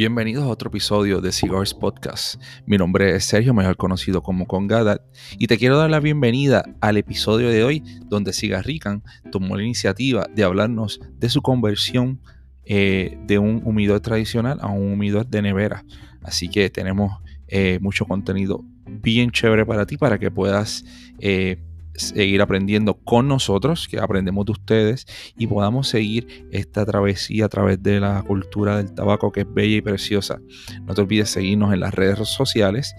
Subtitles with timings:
[0.00, 2.40] Bienvenidos a otro episodio de Cigars Podcast.
[2.64, 5.02] Mi nombre es Sergio, mejor conocido como Congadat,
[5.36, 10.26] y te quiero dar la bienvenida al episodio de hoy donde Cigarrican tomó la iniciativa
[10.34, 12.18] de hablarnos de su conversión
[12.64, 15.84] eh, de un humidor tradicional a un humidor de nevera.
[16.22, 20.82] Así que tenemos eh, mucho contenido bien chévere para ti para que puedas
[21.18, 21.62] eh,
[22.00, 25.06] seguir aprendiendo con nosotros, que aprendemos de ustedes
[25.36, 29.76] y podamos seguir esta travesía a través de la cultura del tabaco que es bella
[29.76, 30.40] y preciosa.
[30.82, 32.94] No te olvides seguirnos en las redes sociales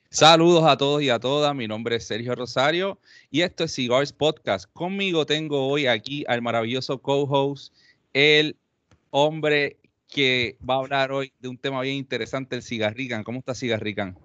[0.08, 1.52] Saludos a todos y a todas.
[1.56, 4.70] Mi nombre es Sergio Rosario y esto es Cigars Podcast.
[4.72, 7.74] Conmigo tengo hoy aquí al maravilloso co-host,
[8.12, 8.56] el
[9.10, 9.78] hombre
[10.08, 13.24] que va a hablar hoy de un tema bien interesante, el cigarrican.
[13.24, 14.18] ¿Cómo está cigarrican?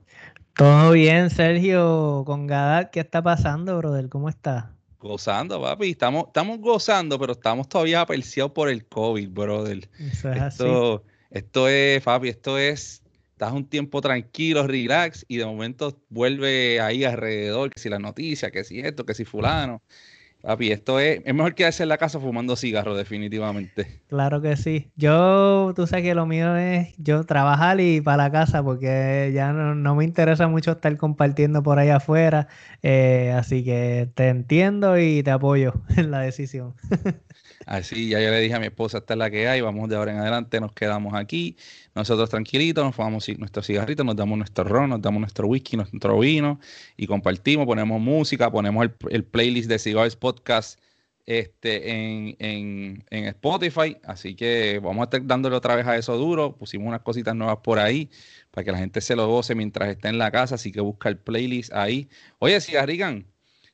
[0.56, 2.24] Todo bien, Sergio.
[2.26, 4.10] Con Gadat, ¿qué está pasando, brother?
[4.10, 4.72] ¿Cómo está?
[5.00, 5.92] Gozando, papi.
[5.92, 9.90] Estamos, estamos gozando, pero estamos todavía apreciados por el COVID, brother.
[10.00, 11.14] Eso es esto, así.
[11.32, 13.04] Esto es, papi, esto es
[13.44, 18.52] estás un tiempo tranquilo, relax, y de momento vuelve ahí alrededor, que si la noticia,
[18.52, 19.82] que si esto, que si fulano.
[20.44, 24.02] Papi, esto es, es mejor quedarse en la casa fumando cigarros, definitivamente.
[24.10, 24.92] Claro que sí.
[24.98, 29.54] Yo, tú sabes que lo mío es yo trabajar y para la casa, porque ya
[29.54, 32.50] no, no me interesa mucho estar compartiendo por ahí afuera.
[32.82, 36.76] Eh, así que te entiendo y te apoyo en la decisión.
[37.66, 39.96] Así, ya yo le dije a mi esposa, esta es la que hay, vamos de
[39.96, 41.56] ahora en adelante, nos quedamos aquí,
[41.96, 46.20] nosotros tranquilitos, nos fumamos nuestros cigarritos, nos damos nuestro ron, nos damos nuestro whisky, nuestro
[46.20, 46.60] vino
[46.98, 50.80] y compartimos, ponemos música, ponemos el, el playlist de Cigars Podcast
[51.26, 56.18] este, en, en, en, Spotify, así que vamos a estar dándole otra vez a eso
[56.18, 58.10] duro, pusimos unas cositas nuevas por ahí
[58.52, 61.10] para que la gente se lo goce mientras esté en la casa, así que busca
[61.10, 62.10] el playlist ahí.
[62.40, 63.26] Oye, Cigarrigan,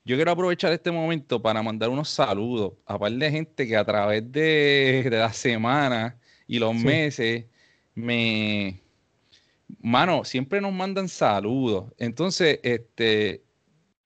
[0.06, 3.86] yo quiero aprovechar este momento para mandar unos saludos a par de gente que a
[3.86, 6.16] través de, de las semanas
[6.48, 6.84] y los sí.
[6.84, 7.46] meses
[7.96, 8.82] me...
[9.82, 11.94] Mano, siempre nos mandan saludos.
[12.00, 13.44] Entonces, este,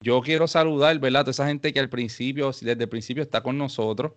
[0.02, 1.22] yo quiero saludar, ¿verdad?
[1.22, 4.12] A toda esa gente que al principio, desde el principio está con nosotros,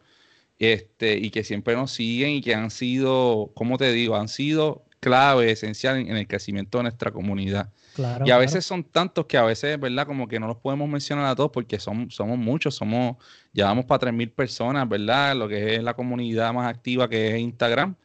[0.59, 4.17] este, y que siempre nos siguen y que han sido, ¿cómo te digo?
[4.17, 7.73] Han sido clave, esencial en, en el crecimiento de nuestra comunidad.
[7.97, 8.83] Claro, y a veces claro.
[8.83, 10.07] son tantos que a veces, ¿verdad?
[10.07, 13.17] Como que no los podemos mencionar a todos porque son, somos muchos, somos,
[13.55, 15.35] llevamos para 3.000 personas, ¿verdad?
[15.35, 17.97] Lo que es la comunidad más activa que es Instagram,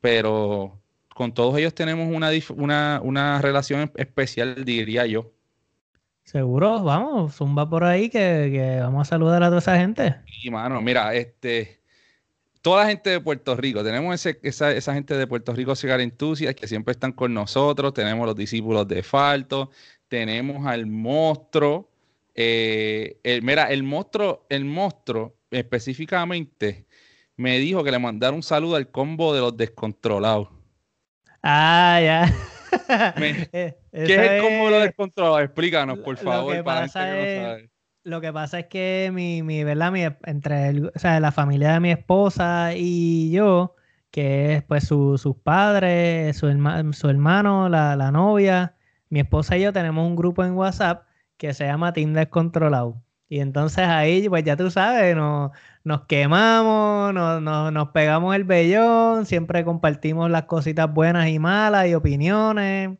[0.00, 0.80] pero
[1.14, 5.30] con todos ellos tenemos una, una, una relación especial, diría yo.
[6.24, 10.16] Seguro, vamos, zumba por ahí que, que, vamos a saludar a toda esa gente.
[10.42, 11.75] Y mano, mira, este,
[12.66, 16.00] toda la gente de Puerto Rico, tenemos ese, esa, esa, gente de Puerto Rico Cigar
[16.00, 19.70] Enthusiast que siempre están con nosotros, tenemos los discípulos de Falto,
[20.08, 21.88] tenemos al monstruo,
[22.34, 26.86] eh, el, mira, el monstruo, el monstruo específicamente
[27.36, 30.48] me dijo que le mandara un saludo al combo de los descontrolados.
[31.44, 32.34] Ah, ya.
[33.16, 35.42] Me, ¿Qué es el combo de los descontrolados?
[35.42, 37.75] Explícanos, por favor, para pasa gente que no sabe.
[38.06, 39.90] Lo que pasa es que mi, mi ¿verdad?
[39.90, 43.74] Mi, entre el, o sea, la familia de mi esposa y yo,
[44.12, 48.76] que es pues su, sus padres, su, herma, su hermano, la, la, novia,
[49.10, 51.04] mi esposa y yo tenemos un grupo en WhatsApp
[51.36, 53.02] que se llama Team Descontrolado.
[53.28, 55.50] Y entonces ahí, pues ya tú sabes, nos,
[55.82, 61.88] nos quemamos, nos, nos, nos pegamos el vellón, siempre compartimos las cositas buenas y malas
[61.88, 62.98] y opiniones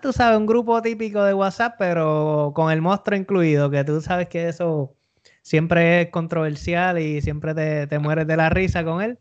[0.00, 4.28] tú sabes, un grupo típico de WhatsApp, pero con el monstruo incluido, que tú sabes
[4.28, 4.94] que eso
[5.42, 9.18] siempre es controversial y siempre te, te mueres de la risa con él.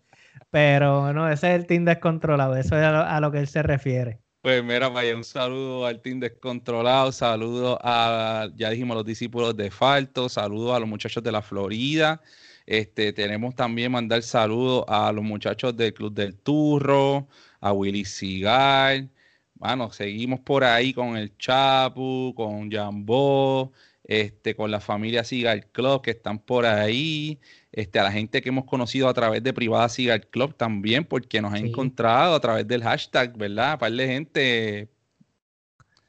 [0.50, 3.48] Pero no, ese es el team descontrolado, eso es a lo, a lo que él
[3.48, 4.20] se refiere.
[4.42, 9.70] Pues mira, vaya, un saludo al team descontrolado, saludo a, ya dijimos, los discípulos de
[9.72, 12.22] Falto, saludo a los muchachos de la Florida.
[12.66, 17.28] Este, tenemos también mandar saludos a los muchachos del Club del Turro,
[17.60, 19.08] a Willy Cigar,
[19.60, 23.72] bueno, seguimos por ahí con el Chapu, con Jambó,
[24.04, 27.40] este, con la familia Cigar Club que están por ahí,
[27.72, 31.42] este, a la gente que hemos conocido a través de Privada Cigar Club también, porque
[31.42, 31.58] nos sí.
[31.58, 33.80] ha encontrado a través del hashtag, ¿verdad?
[33.80, 34.90] Par de gente.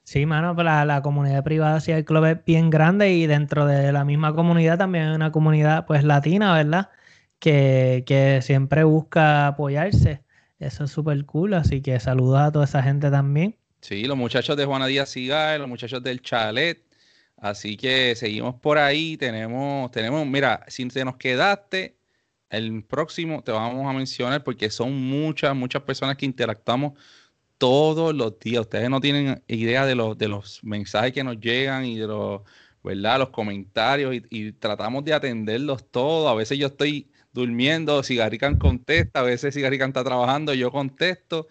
[0.04, 4.04] Sí, mano, la, la comunidad privada Cigar Club es bien grande y dentro de la
[4.04, 6.90] misma comunidad también hay una comunidad pues latina, ¿verdad?
[7.38, 10.22] Que, que siempre busca apoyarse.
[10.58, 13.56] Eso es súper cool, así que saludos a toda esa gente también.
[13.80, 16.84] Sí, los muchachos de Juana Díaz Cigar, los muchachos del Chalet.
[17.36, 19.16] Así que seguimos por ahí.
[19.16, 21.96] Tenemos, tenemos, mira, si te nos quedaste,
[22.50, 26.94] el próximo te vamos a mencionar porque son muchas, muchas personas que interactuamos
[27.58, 28.62] todos los días.
[28.62, 32.42] Ustedes no tienen idea de los, de los mensajes que nos llegan y de los,
[32.82, 33.18] ¿verdad?
[33.18, 36.30] Los comentarios y, tratamos de atenderlos todos.
[36.30, 41.48] A veces yo estoy durmiendo, Cigarrican contesta, a veces Cigarrican está trabajando, yo contesto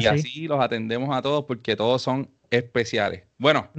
[0.00, 3.24] y así los atendemos a todos porque todos son especiales.
[3.38, 3.70] Bueno,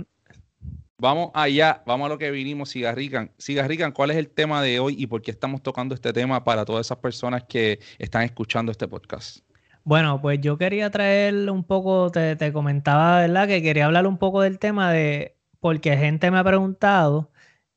[0.97, 3.31] vamos allá, vamos a lo que vinimos, Cigarrican.
[3.39, 6.65] Cigarrican, ¿cuál es el tema de hoy y por qué estamos tocando este tema para
[6.65, 9.39] todas esas personas que están escuchando este podcast?
[9.83, 13.47] Bueno, pues yo quería traer un poco, te, te, comentaba, ¿verdad?
[13.47, 17.31] Que quería hablar un poco del tema de, porque gente me ha preguntado,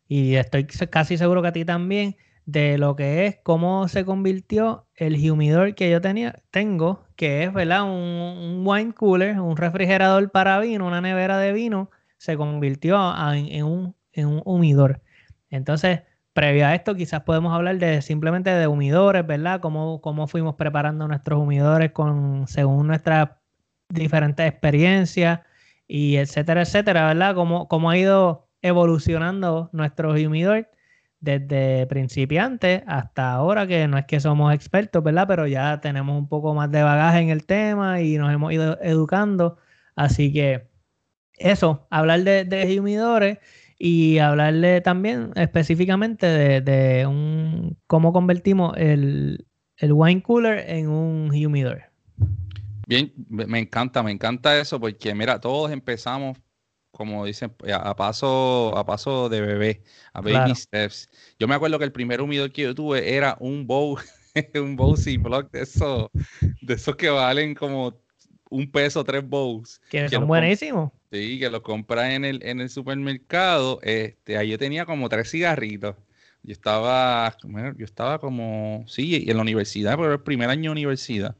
[0.08, 2.16] y estoy casi seguro que a ti también,
[2.46, 7.52] de lo que es cómo se convirtió el humidor que yo tenía, tengo, que es,
[7.52, 7.82] ¿verdad?
[7.84, 12.96] Un, wine cooler, un refrigerador para vino, una nevera de vino, se convirtió
[13.34, 15.02] en, un, en un humidor.
[15.50, 16.02] Entonces,
[16.32, 19.60] previo a esto, quizás podemos hablar de simplemente de humidores, ¿verdad?
[19.60, 23.30] Cómo, cómo fuimos preparando nuestros humidores con, según nuestras
[23.88, 25.40] diferentes experiencias
[25.88, 27.34] y etcétera, etcétera, ¿verdad?
[27.34, 30.68] Cómo, cómo ha ido evolucionando nuestro humidor
[31.20, 35.26] desde principiantes hasta ahora, que no es que somos expertos, ¿verdad?
[35.28, 38.78] Pero ya tenemos un poco más de bagaje en el tema y nos hemos ido
[38.82, 39.58] educando.
[39.94, 40.68] Así que
[41.38, 43.38] eso, hablar de, de humidores
[43.78, 49.44] y hablarle también específicamente de, un, cómo convertimos el,
[49.80, 51.82] wine cooler en un humidor.
[52.86, 56.38] Bien, me encanta, me encanta eso porque mira, todos empezamos
[56.96, 59.82] como dicen, a paso, a paso de bebé,
[60.14, 61.10] a baby steps.
[61.38, 63.98] Yo me acuerdo que el primer humidor que yo tuve era un bow,
[64.54, 66.08] un bow block de esos,
[66.62, 68.00] de esos que valen como
[68.48, 69.78] un peso, tres bows.
[69.90, 70.90] Que, son buenísimos.
[71.12, 73.78] Sí, que lo compras en el, en el supermercado.
[73.82, 75.96] Este, ahí yo tenía como tres cigarritos.
[76.42, 77.36] Yo estaba,
[77.76, 81.36] yo estaba como, sí, en la universidad, pero el primer año de universidad.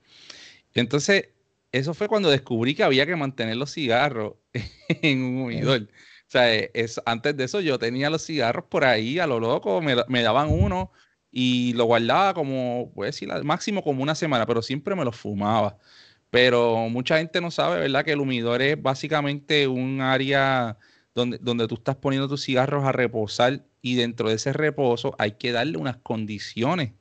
[0.75, 1.31] Entonces,
[1.77, 4.35] eso fue cuando descubrí que había que mantener los cigarros
[4.89, 5.83] en un humidor.
[5.83, 9.81] O sea, es, antes de eso yo tenía los cigarros por ahí a lo loco,
[9.81, 10.91] me, me daban uno
[11.31, 15.17] y lo guardaba como, pues decir, al máximo como una semana, pero siempre me los
[15.17, 15.79] fumaba.
[16.31, 18.05] Pero mucha gente no sabe, ¿verdad?
[18.05, 20.79] Que el humidor es básicamente un área
[21.15, 25.33] donde, donde tú estás poniendo tus cigarros a reposar y dentro de ese reposo hay
[25.33, 26.93] que darle unas condiciones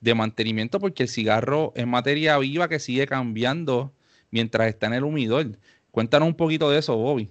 [0.00, 3.94] de mantenimiento porque el cigarro es materia viva que sigue cambiando
[4.32, 5.58] mientras está en el humidor.
[5.92, 7.30] Cuéntanos un poquito de eso, Bobby.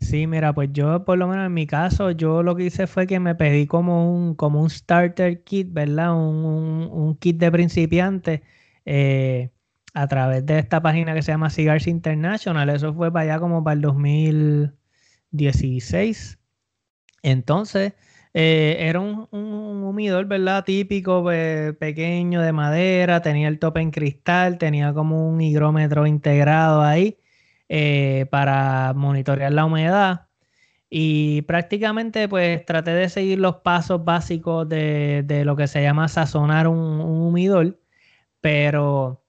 [0.00, 3.06] Sí, mira, pues yo por lo menos en mi caso, yo lo que hice fue
[3.06, 6.14] que me pedí como un, como un starter kit, ¿verdad?
[6.14, 8.42] Un, kit de principiante
[8.84, 9.50] eh,
[9.94, 12.68] a través de esta página que se llama Cigars International.
[12.68, 16.38] Eso fue para allá como para el 2016.
[17.22, 17.94] Entonces,
[18.34, 19.28] eh, era un,
[19.84, 20.64] humidor, ¿verdad?
[20.64, 21.24] Típico,
[21.78, 27.18] pequeño, de madera, tenía el tope en cristal, tenía como un higrómetro integrado ahí
[27.68, 30.28] eh, para monitorear la humedad.
[30.90, 36.68] Y prácticamente pues traté de seguir los pasos básicos de, lo que se llama sazonar
[36.68, 37.80] un, un humidor,
[38.40, 39.24] pero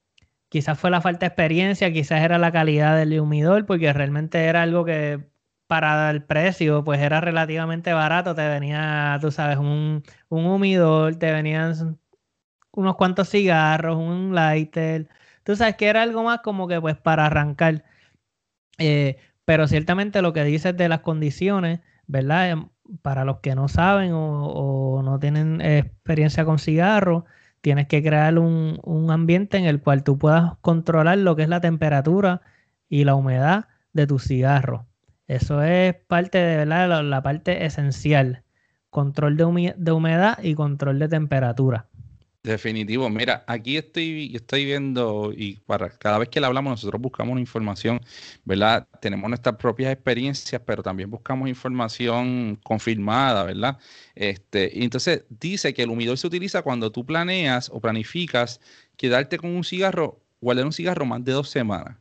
[0.48, 4.62] quizás fue la falta de experiencia, quizás era la calidad del humidor, porque realmente era
[4.62, 5.26] algo que
[5.66, 8.34] para el precio, pues era relativamente barato.
[8.34, 11.98] Te venía, tú sabes, un, un humidor, te venían
[12.72, 15.08] unos cuantos cigarros, un lighter.
[15.44, 17.84] Tú sabes que era algo más como que pues para arrancar.
[18.78, 22.50] Eh, pero ciertamente lo que dices de las condiciones, ¿verdad?
[22.50, 22.68] Em,
[23.02, 27.24] para los que no saben o, no tienen experiencia con cigarros,
[27.60, 31.48] tienes que crear un, un ambiente en el cual tú puedas controlar lo que es
[31.48, 32.42] la temperatura
[32.88, 34.86] y la humedad de tu cigarro.
[35.26, 37.02] Eso es parte de ¿verdad?
[37.02, 38.42] La, parte esencial.
[38.90, 39.44] Control de,
[39.92, 41.86] humedad y control de temperatura.
[42.42, 43.10] Definitivo.
[43.10, 45.60] Mira, aquí estoy, estoy viendo y
[45.98, 48.00] cada vez que le hablamos nosotros buscamos información,
[48.44, 48.86] ¿verdad?
[49.00, 53.78] Tenemos nuestras propias experiencias, pero también buscamos información confirmada, ¿verdad?
[54.14, 58.60] Este, y entonces dice que el humidor se utiliza cuando tú planeas o planificas
[58.96, 61.96] quedarte con un cigarro, guardar un cigarro más de dos semanas.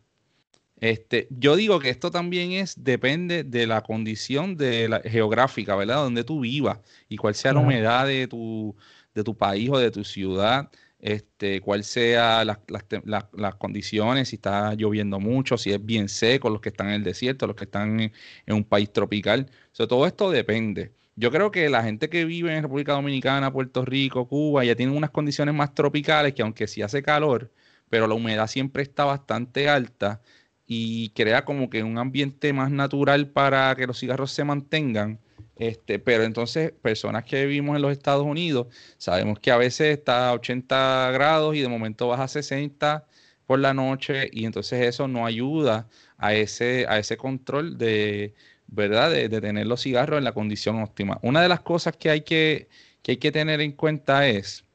[0.79, 5.97] Este, yo digo que esto también es, depende de la condición de la, geográfica, ¿verdad?
[5.97, 8.75] Donde tú vivas y cuál sea la humedad de tu,
[9.13, 12.59] de tu país o de tu ciudad, este, cuál sea las,
[13.05, 17.03] las, condiciones, si está lloviendo mucho, si es bien seco, los que están en el
[17.03, 18.11] desierto, los que están en,
[18.47, 19.49] un país tropical.
[19.73, 20.93] todo esto depende.
[21.15, 24.97] Yo creo que la gente que vive en República Dominicana, Puerto Rico, Cuba, ya tienen
[24.97, 27.51] unas condiciones más tropicales que aunque sí hace calor,
[27.89, 30.21] pero la humedad siempre está bastante alta
[30.67, 35.19] y crea como que un ambiente más natural para que los cigarros se mantengan.
[35.57, 38.67] Este, pero entonces, personas que vivimos en los Estados Unidos,
[38.97, 43.05] sabemos que a veces está a 80 grados y de momento baja a 60
[43.45, 48.33] por la noche y entonces eso no ayuda a ese, a ese control de,
[48.67, 49.11] ¿verdad?
[49.11, 51.19] De, tener los cigarros en la condición óptima.
[51.21, 52.67] Una de las cosas que hay que,
[53.01, 54.65] que hay que tener en cuenta es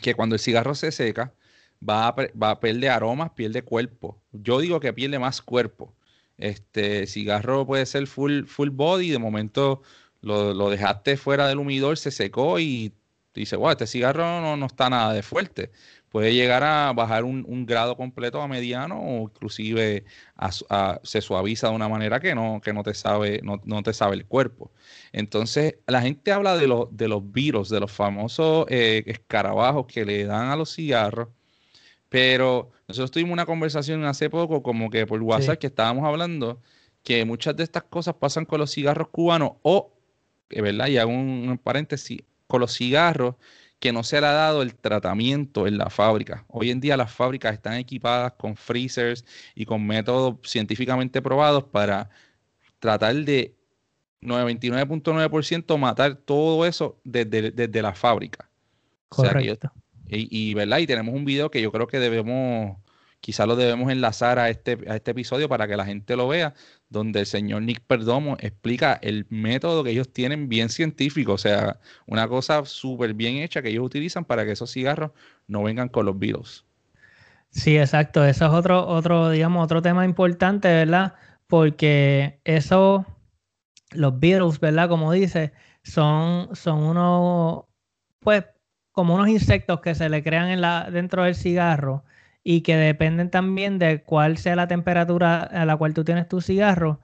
[0.00, 1.32] que cuando el cigarro se seca,
[1.86, 4.20] va a, va a perder aromas, pierde cuerpo.
[4.32, 5.94] Yo digo que pierde más cuerpo.
[6.36, 9.82] Este cigarro puede ser full, full body, de momento
[10.20, 12.94] lo, lo dejaste fuera del humidor, se secó y
[13.34, 15.70] dice, wow, este cigarro no, no está nada de fuerte
[16.10, 20.04] puede llegar a bajar un, grado completo a mediano o inclusive
[21.02, 24.26] se suaviza de una manera que no, que no te sabe, no, te sabe el
[24.26, 24.72] cuerpo.
[25.12, 30.04] Entonces, la gente habla de, los de los virus, de los famosos eh, escarabajos que
[30.04, 31.28] le dan a los cigarros,
[32.08, 36.60] pero nosotros tuvimos una conversación hace poco, como que por WhatsApp, que estábamos hablando
[37.02, 39.92] que muchas de estas cosas pasan con los cigarros cubanos o,
[40.50, 40.88] ¿verdad?
[40.88, 43.36] Y hago un, un paréntesis, con los cigarros
[43.78, 46.44] que no se le ha dado el tratamiento en la fábrica.
[46.48, 49.24] Hoy en día las fábricas están equipadas con freezers
[49.54, 52.10] y con métodos científicamente probados para
[52.80, 53.54] tratar de
[54.20, 58.48] 99.9% matar todo eso desde, la fábrica.
[59.08, 59.72] Correcto.
[60.08, 60.78] Y, ¿verdad?
[60.78, 62.76] y tenemos un video que yo creo que debemos
[63.20, 66.54] quizá lo debemos enlazar a este, a este episodio para que la gente lo vea,
[66.88, 71.80] donde el señor Nick Perdomo explica el método que ellos tienen bien científico, o sea,
[72.06, 75.10] una cosa súper bien hecha que ellos utilizan para que esos cigarros
[75.46, 76.64] no vengan con los virus.
[77.50, 78.24] Sí, exacto.
[78.24, 81.14] Eso es otro, otro, digamos, otro tema importante, ¿verdad?
[81.46, 83.06] Porque eso,
[83.90, 84.88] los virus, ¿verdad?
[84.88, 87.64] Como dice, son, son unos,
[88.20, 88.44] pues,
[88.98, 92.02] como unos insectos que se le crean en la, dentro del cigarro
[92.42, 96.40] y que dependen también de cuál sea la temperatura a la cual tú tienes tu
[96.40, 96.98] cigarro,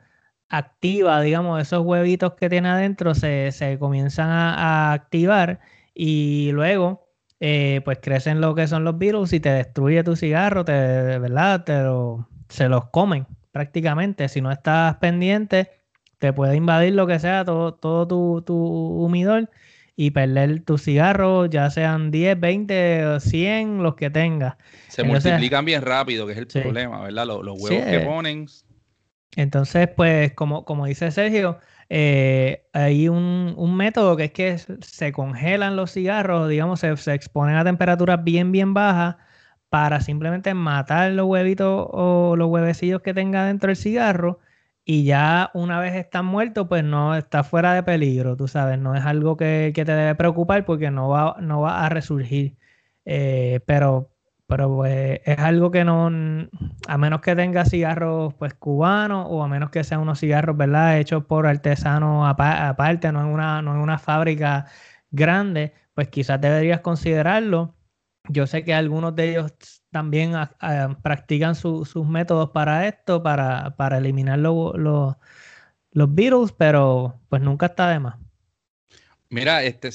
[0.48, 5.60] activa, digamos, esos huevitos que tiene adentro se, comienzan a, activar
[5.94, 7.06] y luego
[7.38, 11.62] eh, pues crecen lo que son los virus y te destruye tu cigarro, te, ¿verdad?
[11.62, 11.74] Te
[12.48, 14.28] se los comen prácticamente.
[14.28, 15.70] Si no estás pendiente,
[16.18, 19.48] te puede invadir lo que sea, todo, todo tu, tu humidor
[19.96, 24.56] y perder tus cigarros, ya sean 10, 20 o 100, los que tengas.
[24.88, 27.26] Se multiplican bien rápido, que es el problema, ¿verdad?
[27.26, 28.00] Los, huevos que eh.
[28.00, 28.46] ponen.
[29.36, 31.58] Entonces, pues, como, como dice Sergio,
[31.88, 37.56] eh, hay un, método que es que se congelan los cigarros, digamos, se, se exponen
[37.56, 39.16] a temperaturas bien, bien bajas
[39.68, 44.38] para simplemente matar los huevitos o los huevecillos que tenga dentro del cigarro
[44.84, 48.94] y ya una vez están muertos, pues no está fuera de peligro, tú sabes, no
[48.94, 52.56] es algo que, te debe preocupar porque no va, no va a resurgir.
[53.06, 54.14] Eh, pero
[54.46, 56.06] pero pues, es algo que no,
[56.86, 60.98] a menos que tenga cigarros pues cubanos o a menos que sean unos cigarros, ¿verdad?
[60.98, 64.66] Hechos por artesanos aparte, no en, una, no una fábrica
[65.10, 67.74] grande, pues quizás deberías considerarlo.
[68.28, 70.32] Yo sé que algunos de ellos también
[71.02, 75.14] practican sus métodos para esto, para, eliminar los
[76.08, 78.16] virus, pero pues nunca está de más.
[79.30, 79.90] Mira, este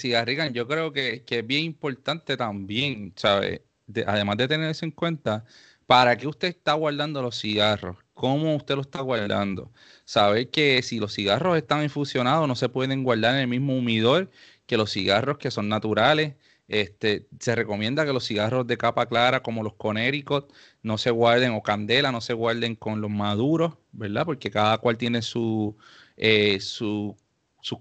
[0.53, 3.59] yo creo que, es bien importante también, ¿sabes?
[4.07, 5.43] además de tener eso en cuenta,
[5.85, 7.97] ¿para qué usted está guardando los cigarros?
[8.13, 9.73] ¿Cómo usted lo está guardando?
[10.05, 14.31] Saber que si los cigarros están infusionados no se pueden guardar en el mismo humidor
[14.65, 16.35] que los cigarros que son naturales.
[16.69, 20.45] Este, se recomienda que los cigarros de capa clara, como los conéricos,
[20.83, 24.25] no se guarden, o candela, no se guarden con los maduros, ¿verdad?
[24.25, 25.75] Porque cada cual tiene su,
[26.15, 27.15] eh, sus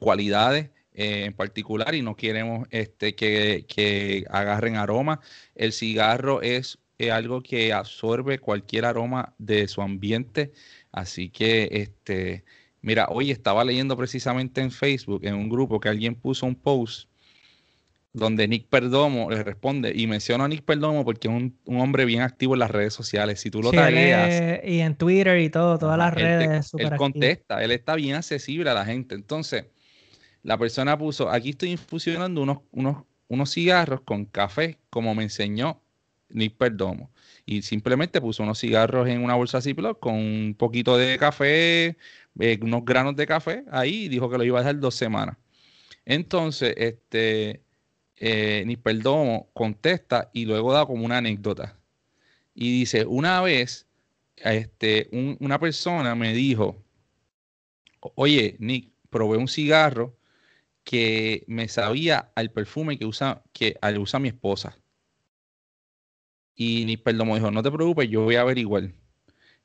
[0.01, 5.21] cualidades eh, en particular y no queremos este, que, agarren aroma.
[5.55, 6.79] El cigarro es
[7.13, 10.53] algo que absorbe cualquier aroma de su ambiente,
[10.93, 12.45] así que este,
[12.81, 17.09] mira, hoy estaba leyendo precisamente en Facebook, en un grupo, que alguien puso un post
[18.13, 22.23] donde Nick Perdomo le responde, y menciono a Nick Perdomo porque es un, hombre bien
[22.23, 23.41] activo en las redes sociales.
[23.41, 24.61] Si tú lo tagueas.
[24.65, 26.73] Y en Twitter y todo, todas las redes.
[26.75, 29.15] Él, él contesta, él está bien accesible a la gente.
[29.15, 29.67] Entonces,
[30.43, 35.83] la persona puso, aquí estoy infusionando unos, unos, unos cigarros con café, como me enseñó
[36.31, 37.11] Nick Perdomo.
[37.45, 41.97] Y simplemente puso unos cigarros en una bolsa Ziploc con un poquito de café,
[42.39, 45.37] eh, unos granos de café ahí, y dijo que lo iba a dejar dos semanas.
[46.05, 47.63] Entonces, este
[48.21, 51.79] eh, ni Perdomo contesta y luego da como una anécdota.
[52.55, 53.89] Y dice, una vez
[54.37, 55.09] este,
[55.41, 56.83] una persona me dijo,
[58.15, 60.17] oye, Nick, probé un cigarro
[60.85, 64.79] que me sabía al perfume que usa, que usa mi esposa.
[66.55, 68.93] Y Nick Perdomo dijo, no te preocupes, yo voy a averiguar.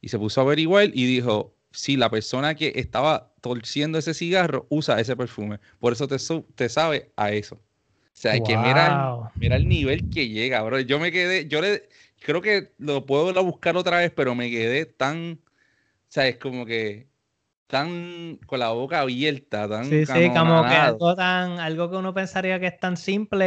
[0.01, 4.67] Y se puso a averiguar y dijo, sí, la persona que estaba torciendo ese cigarro
[4.69, 5.59] usa ese perfume.
[5.79, 6.17] Por eso te,
[6.55, 7.59] te sabe a eso.
[8.13, 10.79] O sea, que mira, mira el nivel que llega, bro.
[10.79, 11.89] Yo me quedé, yo le,
[12.21, 15.49] creo que lo puedo buscar otra vez, pero me quedé tan, o
[16.09, 17.09] sea, es como que
[17.67, 22.13] tan con la boca abierta, tan Sí, sí, como que algo tan, algo que uno
[22.13, 23.45] pensaría que es tan simple,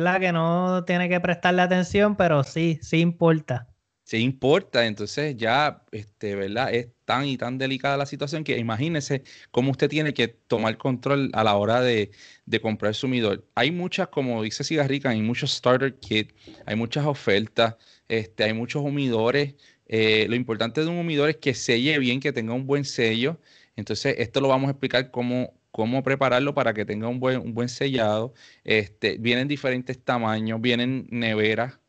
[0.00, 0.20] ¿verdad?
[0.20, 3.71] Que no tiene que prestarle atención, pero sí, sí importa.
[4.12, 6.74] Sí importa, entonces ya, este, ¿verdad?
[6.74, 11.30] Es tan y tan delicada la situación que imagínese cómo usted tiene que tomar control
[11.32, 12.10] a la hora de,
[12.44, 13.42] de comprar sumidor.
[13.54, 16.34] Hay muchas, como dice Cigarrica, hay muchos starter kits,
[16.66, 17.76] hay muchas ofertas,
[18.06, 19.54] este, hay muchos humidores.
[19.86, 23.40] Eh, lo importante de un humidor es que selle bien, que tenga un buen sello.
[23.76, 27.54] Entonces, esto lo vamos a explicar cómo, cómo prepararlo para que tenga un buen, un
[27.54, 28.34] buen sellado.
[28.62, 31.81] Este, vienen diferentes tamaños, vienen neveras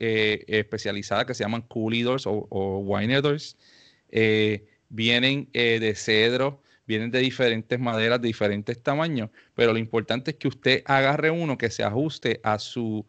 [0.00, 2.98] eh, especializadas que se llaman coolidors o, o
[4.10, 10.36] eh, vienen de cedro, vienen de diferentes maderas, de diferentes tamaños, pero lo importante es
[10.36, 13.04] que usted agarre uno que se ajuste a su,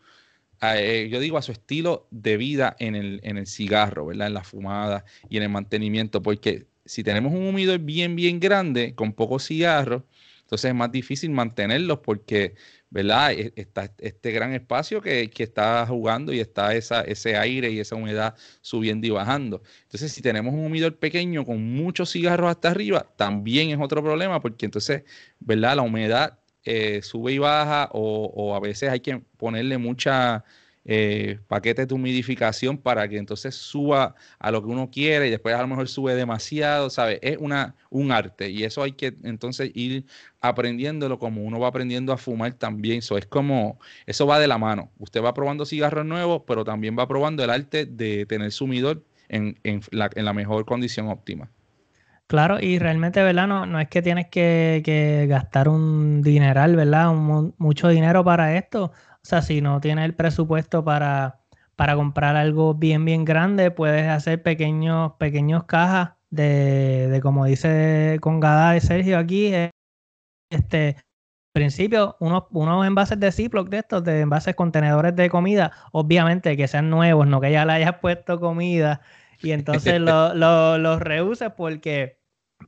[0.62, 4.28] eh, yo digo, a su estilo de vida en el, en el cigarro, ¿verdad?
[4.28, 8.96] En la fumada y en el mantenimiento, porque si tenemos un humidor bien, bien grande,
[8.96, 10.04] con pocos cigarros,
[10.42, 12.56] entonces es más difícil mantenerlos porque,
[12.90, 13.34] ¿verdad?
[13.34, 17.80] E, está este gran espacio que, que, está jugando y está esa, ese aire y
[17.80, 19.62] esa humedad subiendo y bajando.
[19.84, 24.40] Entonces, si tenemos un humidor pequeño con muchos cigarros hasta arriba, también es otro problema
[24.42, 25.04] porque entonces,
[25.40, 25.76] ¿verdad?
[25.76, 26.40] La humedad
[26.70, 30.44] eh, sube y baja o, a veces hay que ponerle mucha
[30.90, 35.54] eh, paquetes de humidificación para que entonces suba a lo que uno quiere y después
[35.54, 37.20] a lo mejor sube demasiado, ¿sabes?
[37.22, 40.06] Es una, un arte y eso hay que entonces ir
[40.40, 43.00] aprendiéndolo como uno va aprendiendo a fumar también.
[43.00, 44.90] Eso es como, eso va de la mano.
[44.98, 49.60] Usted va probando cigarros nuevos, pero también va probando el arte de tener sumidor en,
[49.64, 51.50] en, la, en la mejor condición óptima.
[52.28, 53.48] Claro, y realmente, ¿verdad?
[53.48, 57.10] No, no es que tienes que, gastar un dineral, ¿verdad?
[57.10, 58.92] Un, mucho dinero para esto.
[59.28, 61.42] O sea, si no tienes el presupuesto para,
[61.76, 68.20] para comprar algo bien, bien grande, puedes hacer pequeños, pequeños cajas de, de como dice
[68.22, 69.72] con Gada y Sergio aquí, eh,
[70.50, 70.96] este,
[71.52, 76.70] principio, unos, unos envases de Ziploc de estos, de envases contenedores de comida, obviamente que
[76.70, 79.02] sean nuevos, no que ya le hayas puesto comida
[79.42, 82.17] y entonces los lo, reuses porque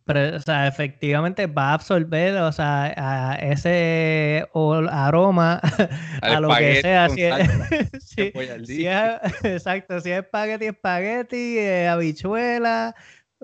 [0.05, 4.47] pero, o sea, efectivamente va a absorber, o sea, ese
[4.89, 5.61] aroma
[6.21, 7.09] a lo que sea.
[7.09, 7.37] Si es,
[9.43, 12.95] exacto, si es espagueti, espagueti, eh, habichuela,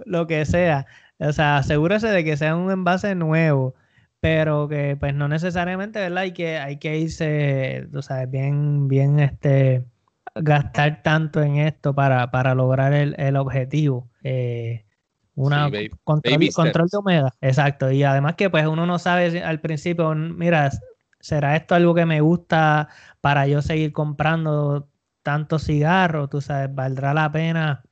[0.06, 0.86] lo que sea.
[1.20, 3.76] O sea, asegúrese de que sea un envase nuevo,
[4.20, 6.20] pero que pues no necesariamente, ¿verdad?
[6.20, 9.86] Hay que, hay que irse, o sea, bien, bien, este,
[10.36, 14.10] gastar tanto en esto para, para lograr el, el objetivo.
[14.24, 14.85] Eh,
[15.36, 15.70] una
[16.04, 17.92] control, control, de humedad, exacto.
[17.92, 20.72] Y además que pues uno no sabe al principio, mira,
[21.20, 22.88] ¿será esto algo que me gusta
[23.22, 24.90] para yo seguir comprando
[25.24, 26.30] tantos cigarros?
[26.30, 27.84] Tú sabes, ¿valdrá la pena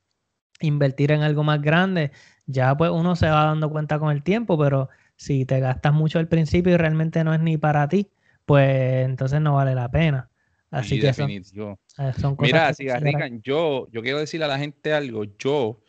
[0.62, 2.12] invertir en algo más grande?
[2.46, 6.20] Ya pues uno se va dando cuenta con el tiempo, pero si te gastas mucho
[6.20, 8.10] al principio y realmente no es ni para ti,
[8.46, 10.30] pues entonces no vale la pena.
[10.72, 11.80] Así que definitivo.
[12.00, 15.24] Eh, Mira, cigarrican, yo, yo quiero decirle a la gente algo.
[15.38, 15.83] Yo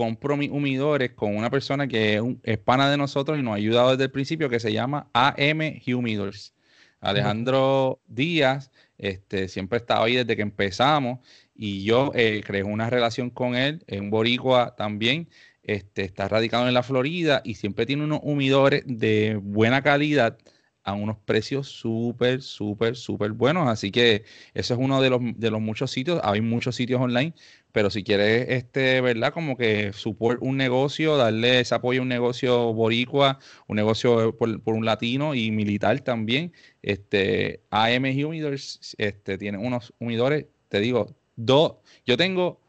[0.00, 3.56] compro mis humidores con una persona que es, un, pana de nosotros y nos ha
[3.56, 6.54] ayudado desde el principio, que se llama AM Humidors.
[7.00, 11.18] Alejandro Díaz, este, siempre estaba ahí desde que empezamos
[11.54, 15.28] y yo eh, creé una relación con él, en Boricua también,
[15.62, 20.38] este, está radicado en la Florida y siempre tiene unos humidores de buena calidad
[20.82, 23.68] a unos precios súper, súper, súper buenos.
[23.68, 26.20] Así que eso es uno de los, de los muchos sitios.
[26.22, 27.34] Hay muchos sitios online
[27.72, 29.32] pero si quieres, este, ¿verdad?
[29.32, 34.60] Como que support un negocio, darle ese apoyo a un negocio boricua, un negocio por,
[34.66, 36.52] un latino y militar también,
[36.82, 42.60] este, AM Humidors, este, tiene unos humidores, te digo, dos, yo tengo,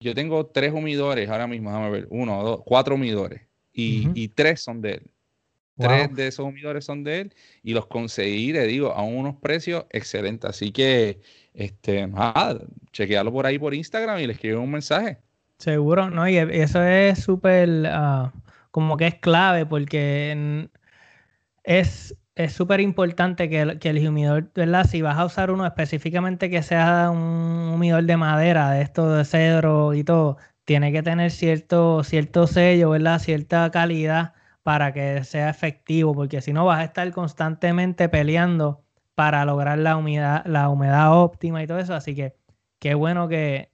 [0.00, 3.42] yo tengo tres humidores ahora mismo, déjame ver, uno, dos, cuatro humidores,
[3.72, 5.02] y, y tres son de él.
[5.78, 9.86] Tres de esos humidores son de él y los conseguí, le digo, a unos precios
[9.90, 10.50] excelentes.
[10.50, 11.20] Así que
[11.54, 12.60] este, nada,
[12.92, 15.18] chequearlo por ahí por Instagram y le escribo un mensaje.
[15.58, 16.28] Seguro, ¿no?
[16.28, 18.32] Y eso es súper, ah,
[18.70, 20.68] como que es clave porque
[21.64, 22.14] es
[22.48, 24.84] súper importante que, que, el humidor, ¿verdad?
[24.84, 29.24] Si vas a usar uno específicamente que sea un humidor de madera, de esto de
[29.24, 33.18] cedro y todo, tiene que tener cierto, cierto sello, ¿verdad?
[33.18, 34.34] Cierta calidad
[34.68, 38.82] para que sea efectivo, porque si no vas a estar constantemente peleando
[39.14, 41.94] para lograr la humedad, la humedad óptima y todo eso.
[41.94, 42.34] Así que
[42.78, 43.70] qué bueno que,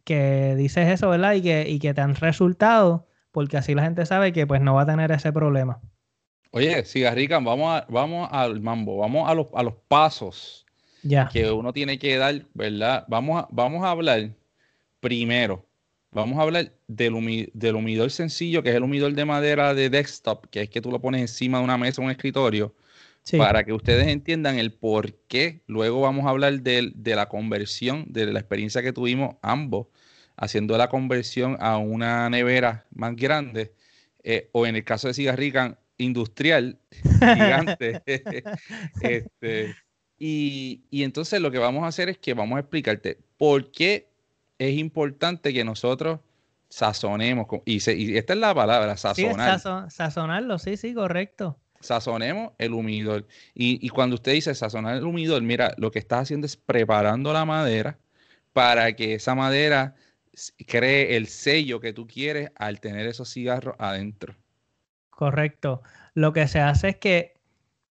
[0.57, 1.35] dices eso, ¿verdad?
[1.35, 4.74] Y que, y que te han resultado, porque así la gente sabe que pues no
[4.74, 5.80] va a tener ese problema.
[6.52, 10.64] Oye, Cigarrican, vamos, a, vamos al mambo, vamos a los, a los pasos
[11.02, 11.28] ya.
[11.28, 13.04] que uno tiene que dar, ¿verdad?
[13.09, 14.30] Vamos a, vamos a hablar
[15.00, 15.66] primero,
[16.14, 20.46] vamos a hablar del, del humidor sencillo, que es el humidor de madera de desktop,
[20.46, 22.74] que es que tú lo pones encima de una mesa o un escritorio,
[23.37, 25.62] para que ustedes entiendan el por qué.
[25.66, 29.88] Luego vamos a hablar de, de la conversión, de la experiencia que tuvimos ambos,
[30.37, 33.72] haciendo la conversión a una nevera más grande,
[34.22, 36.79] eh, o en el caso de Cigarrican, industrial,
[37.18, 38.03] gigante.
[39.00, 39.74] este,
[40.18, 44.13] y, y, entonces lo que vamos a hacer es que vamos a explicarte por qué
[44.58, 46.20] es importante que nosotros
[46.68, 47.46] sazonemos.
[47.64, 49.60] Y, y esta es la palabra, sazonar.
[49.60, 51.58] Sí, sazonarlo, sí, sí, correcto.
[51.80, 53.26] Sazonemos el humidor.
[53.54, 57.32] Y, y cuando usted dice sazonar el humidor, mira, lo que estás haciendo es preparando
[57.32, 57.98] la madera
[58.52, 59.94] para que esa madera
[60.66, 64.34] cree el sello que tú quieres al tener esos cigarros adentro.
[65.10, 65.82] Correcto.
[66.14, 67.34] Lo que se hace es que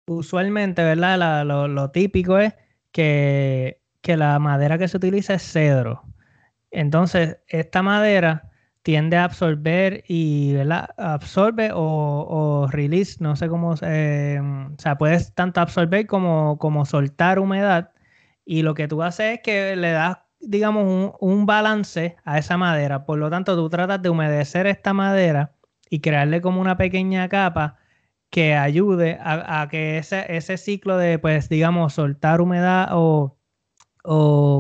[0.08, 1.46] usualmente, ¿verdad?
[1.46, 2.54] lo, típico es
[2.92, 6.04] que, la madera que se utiliza es cedro.
[6.72, 8.52] Entonces, esta madera
[8.84, 10.56] tiende a absorber y.
[10.98, 17.40] Absorbe o, release, no sé cómo, eh, o sea, puedes tanto absorber como, como soltar
[17.40, 17.92] humedad.
[18.46, 22.58] Y lo que tú haces es que le das, digamos, un, un balance a esa
[22.58, 23.06] madera.
[23.06, 25.54] Por lo tanto, tú tratas de humedecer esta madera
[25.90, 27.78] y crearle como una pequeña capa
[28.32, 33.38] que ayude a, que ese, ese, ciclo de, pues, digamos, soltar humedad o,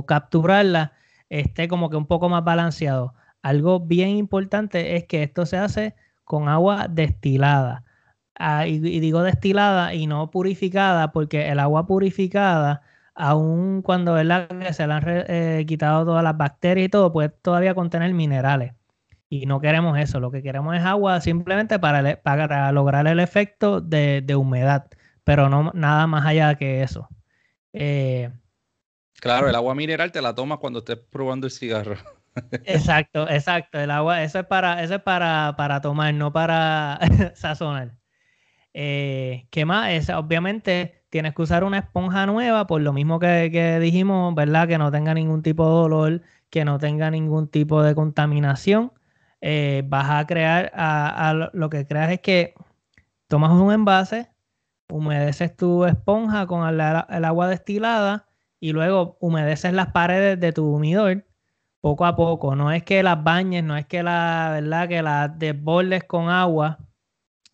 [0.07, 0.93] capturarla
[1.31, 3.15] esté como que un poco más balanceado.
[3.41, 7.85] Algo bien importante es que esto se hace con agua destilada.
[8.35, 12.81] Ah, y, digo destilada y no purificada, porque el agua purificada,
[13.15, 14.33] aun cuando se le
[14.93, 18.73] han eh, quitado todas las bacterias y todo, puede todavía contener minerales.
[19.29, 24.35] Y no queremos eso, lo que queremos es agua simplemente para, lograr el efecto de,
[24.35, 24.87] humedad,
[25.23, 27.07] pero no nada más allá que eso.
[27.73, 28.31] Eh,
[29.21, 31.95] claro, el agua mineral te la tomas cuando estés probando el cigarro.
[32.65, 33.77] Exacto, exacto.
[33.77, 36.97] El agua, eso es para, eso es para, para tomar, no para
[37.35, 37.93] sazonar.
[38.73, 39.91] Eh, ¿Qué más?
[39.91, 44.67] Es, obviamente tienes que usar una esponja nueva, por lo mismo que, que, dijimos, ¿verdad?
[44.67, 48.93] Que no tenga ningún tipo de dolor, que no tenga ningún tipo de contaminación.
[49.41, 52.53] Eh, vas a crear, a, lo que creas es que
[53.27, 54.31] tomas un envase,
[54.89, 58.27] humedeces tu esponja con el, agua destilada
[58.61, 61.25] y luego humedeces las paredes de tu humidor
[61.81, 62.55] poco a poco.
[62.55, 66.77] No es que las bañes, no es que la verdad que las desbordes con agua.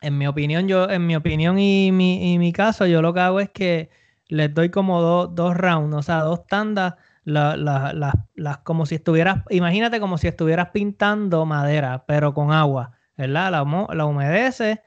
[0.01, 3.21] En mi opinión, yo, en mi opinión y mi, y mi caso, yo lo que
[3.21, 3.89] hago es que
[4.27, 10.17] les doy como dos rounds, o sea, dos tandas las como si estuvieras, imagínate como
[10.17, 13.51] si estuvieras pintando madera, pero con agua, ¿verdad?
[13.51, 14.81] La, la humedece,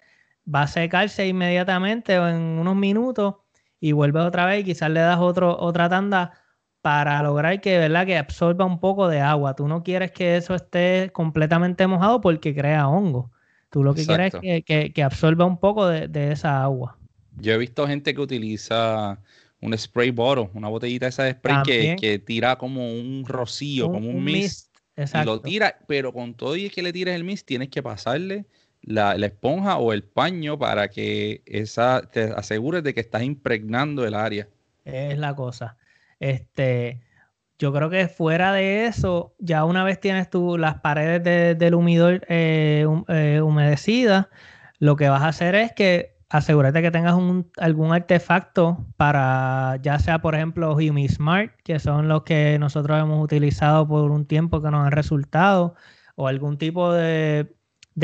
[0.53, 3.37] va a secarse inmediatamente o en unos minutos
[3.81, 6.33] y vuelve otra vez y quizás le das otro, otra tanda
[6.83, 8.07] para lograr que, ¿verdad?
[8.07, 9.55] que absorba un poco de agua.
[9.55, 13.31] Tú no quieres que eso esté completamente mojado porque crea hongo.
[13.71, 16.99] Tú lo que quieres es que, que, absorba un poco de, de esa agua.
[17.37, 19.21] Yo he visto gente que utiliza
[19.61, 24.25] un spray bottle, una botellita esa de spray que, tira como un rocío, como un,
[24.25, 24.71] mist.
[24.97, 28.47] Y lo tira, pero con todo y que le tires el mist, tienes que pasarle
[28.83, 34.15] la, esponja o el paño para que esa te asegures de que estás impregnando el
[34.15, 34.49] área.
[34.85, 35.77] Es la cosa.
[36.19, 37.01] Este,
[37.59, 42.25] yo creo que fuera de eso, ya una vez tienes tú las paredes del humidor
[42.29, 44.29] eh, eh, humedecidas,
[44.79, 47.15] lo que vas a hacer es que asegúrate que tengas
[47.59, 53.87] algún artefacto para, ya sea por ejemplo HumiSmart, que son los que nosotros hemos utilizado
[53.87, 55.75] por un tiempo que nos han resultado,
[56.15, 57.53] o algún tipo de,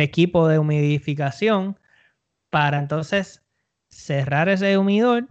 [0.02, 1.78] equipo de humidificación,
[2.50, 3.42] para entonces
[3.88, 5.28] cerrar ese humidor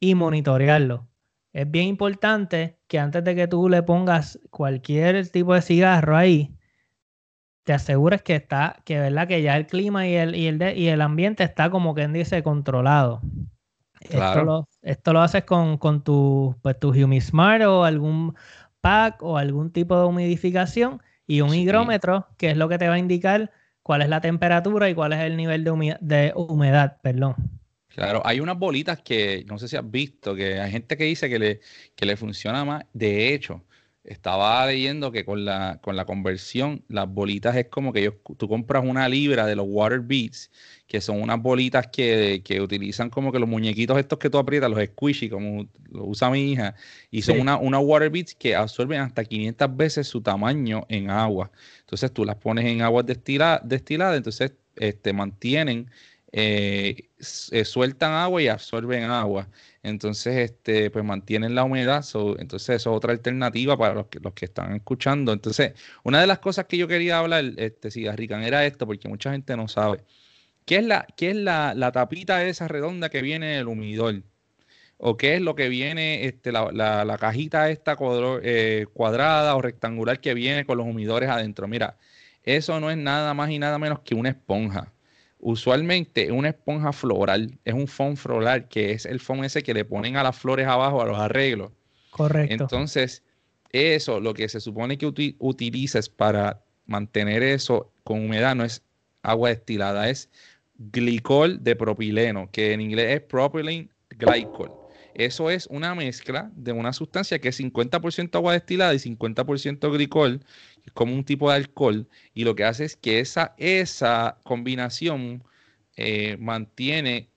[0.00, 1.08] y monitorearlo.
[1.52, 6.54] Es bien importante que antes de que tú le pongas cualquier tipo de cigarro ahí,
[7.64, 10.88] te aseguras que está, que verdad que ya el clima y el, y el, y
[10.88, 13.22] el ambiente está como quien dice controlado.
[14.00, 18.36] Esto, lo, esto lo haces con, con tu, pues, tu Humismart o algún
[18.80, 22.94] pack o algún tipo de humidificación y un higrómetro, que es lo que te va
[22.94, 23.50] a indicar
[23.86, 27.36] cuál es la temperatura y cuál es el nivel de humedad, perdón.
[27.86, 31.28] Claro, hay unas bolitas que no sé si has visto, que hay gente que dice
[31.28, 31.60] que le,
[31.94, 32.84] que le funciona más.
[32.92, 33.62] De hecho,
[34.06, 38.84] estaba leyendo que con la, con la conversión, las bolitas es como que tú compras
[38.86, 40.50] una libra de los Water Beats,
[40.86, 44.82] que son unas bolitas que, utilizan como que los muñequitos estos que tú aprietas, los
[44.84, 46.74] squishy, como lo usa mi hija,
[47.10, 51.50] y son una, una Water Beats que absorben hasta 500 veces su tamaño en agua.
[51.80, 55.90] Entonces tú las pones en agua destilada, destilada entonces este, mantienen,
[56.32, 57.08] eh,
[57.50, 59.48] eh, sueltan agua y absorben agua
[59.86, 62.04] entonces este, pues mantienen la humedad,
[62.38, 65.32] entonces eso es otra alternativa para los que, los que están escuchando.
[65.32, 69.08] Entonces, una de las cosas que yo quería hablar, este, si Rican, era esto, porque
[69.08, 70.04] mucha gente no sabe.
[70.64, 74.22] ¿Qué es la, qué es la, la tapita esa redonda que viene del humidor?
[74.98, 77.96] ¿O qué es lo que viene, este, la, la, cajita esta
[78.42, 81.68] eh, cuadrada o rectangular que viene con los humidores adentro?
[81.68, 81.98] Mira,
[82.44, 84.92] eso no es nada más y nada menos que una esponja.
[85.38, 89.84] Usualmente una esponja floral es un foam floral, que es el foam ese que le
[89.84, 91.72] ponen a las flores abajo, a los arreglos.
[92.10, 92.54] Correcto.
[92.54, 93.22] Entonces,
[93.70, 95.06] eso, lo que se supone que
[95.38, 98.82] utilices para mantener eso con humedad no es
[99.22, 100.30] agua destilada, es
[100.78, 104.72] glicol de propileno, que en inglés es propylene glycol.
[105.14, 110.40] Eso es una mezcla de una sustancia que es 50% agua destilada y 50% glicol,
[110.86, 115.44] es como un tipo de alcohol, y lo que hace es que esa, esa combinación
[115.96, 117.30] eh, mantiene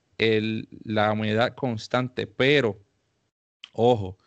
[0.83, 2.81] la humedad constante, pero,
[3.73, 4.17] ojo,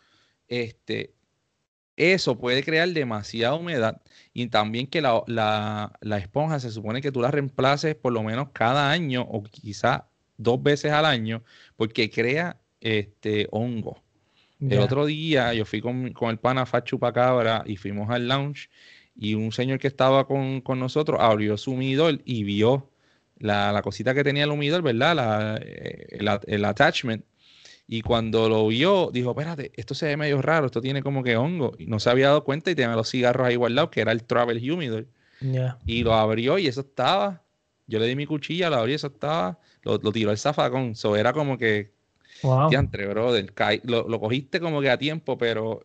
[0.47, 1.13] este,
[1.95, 4.01] eso puede crear demasiada humedad
[4.33, 8.49] y también que la, la, esponja se supone que tú la reemplaces por lo menos
[8.51, 10.07] cada año o quizá
[10.37, 11.43] dos veces al año
[11.75, 14.01] porque crea este hongo.
[14.59, 18.69] El otro día yo fui con, con el pana Fachu Pacabra y fuimos al lounge
[19.15, 22.89] y un señor que estaba con, nosotros abrió su humidor y vio
[23.37, 25.15] la, cosita que tenía el humidor, ¿verdad?
[25.15, 27.25] La, eh, el, attachment.
[27.87, 31.35] Y cuando lo vio, dijo, espérate, esto se ve medio raro, esto tiene como que
[31.35, 31.73] hongo.
[31.77, 34.23] Y no se había dado cuenta y tenía los cigarros ahí guardados, que era el
[34.23, 35.05] Travel Humidor.
[35.85, 37.43] Y lo abrió y eso estaba.
[37.85, 39.59] Yo le di mi cuchilla, lo abrí, eso estaba.
[39.83, 40.91] Lo, tiró el zafacón.
[40.91, 41.91] Eso era como que.
[42.41, 42.69] Wow.
[42.69, 43.53] Diantre, brother.
[43.83, 45.83] Lo, lo cogiste como que a tiempo, pero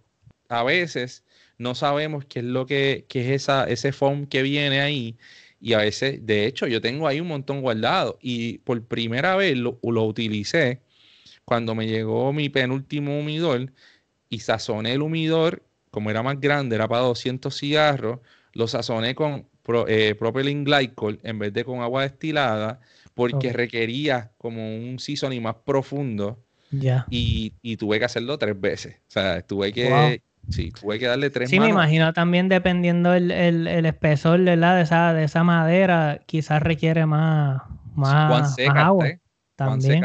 [0.48, 1.24] a veces
[1.58, 5.16] no sabemos qué es lo que, es esa, ese foam que viene ahí.
[5.60, 8.18] Y a veces, de hecho, yo tengo ahí un montón guardado.
[8.22, 10.80] Y por primera vez lo, utilicé
[11.44, 13.72] cuando me llegó mi penúltimo humidor
[14.28, 18.20] y sazoné el humidor, como era más grande, era para 200 cigarros,
[18.52, 19.46] lo sazoné con
[19.88, 22.80] eh, propylene glycol en vez de con agua destilada,
[23.14, 26.38] porque requería como un seasoning más profundo.
[26.70, 27.06] Ya.
[27.10, 28.96] Y, tuve que hacerlo tres veces.
[29.08, 33.30] O sea, tuve que, Sí, tuve que darle tres Sí, me imagino también dependiendo el,
[33.30, 37.62] el, espesor De, esa, de esa madera, quizás requiere más,
[37.94, 39.08] más, agua.
[39.56, 40.04] También.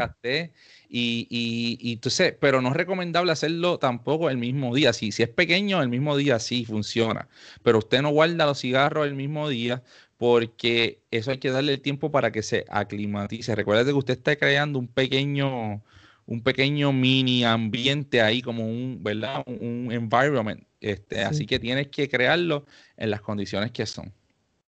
[0.88, 4.92] Y, y, y entonces, pero no es recomendable hacerlo tampoco el mismo día.
[4.92, 7.28] Si, si es pequeño, el mismo día sí funciona.
[7.62, 9.82] Pero usted no guarda los cigarros el mismo día
[10.16, 13.54] porque eso hay que darle el tiempo para que se aclimatice.
[13.54, 15.82] Recuerde que usted está creando un pequeño,
[16.26, 19.42] un pequeño mini ambiente ahí, como un, ¿verdad?
[19.46, 20.64] Un, environment.
[20.80, 22.64] Este, Así que tienes que crearlo
[22.96, 24.12] en las condiciones que son.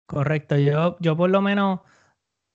[0.06, 0.56] Correcto.
[0.56, 1.80] Yo, yo por lo menos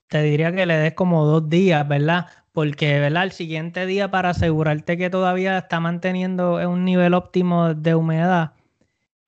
[0.08, 2.28] te diría que le des como dos días, ¿verdad?
[2.52, 3.24] Porque, ¿verdad?
[3.24, 8.54] El siguiente día para asegurarte que todavía está manteniendo un nivel óptimo de humedad.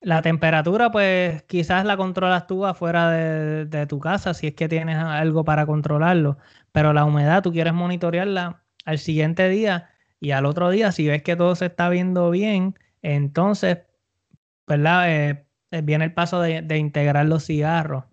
[0.02, 4.70] La temperatura, pues quizás la controlas tú afuera de, de tu casa, si es que
[4.70, 6.38] tienes algo para controlarlo.
[6.72, 11.24] Pero la humedad, tú quieres monitorearla al siguiente día y al otro día, si ves
[11.24, 13.80] que todo se está viendo bien, entonces,
[14.68, 15.12] ¿verdad?
[15.12, 18.06] Eh, eh, viene el paso de, integrar los cigarros,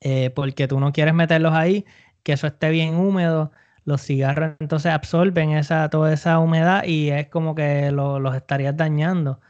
[0.00, 1.84] eh, porque tú no quieres meterlos ahí,
[2.22, 3.52] que eso esté bien húmedo.
[3.84, 5.50] Los cigarros entonces absorben
[5.90, 9.40] toda esa humedad y es como que los estarías dañando.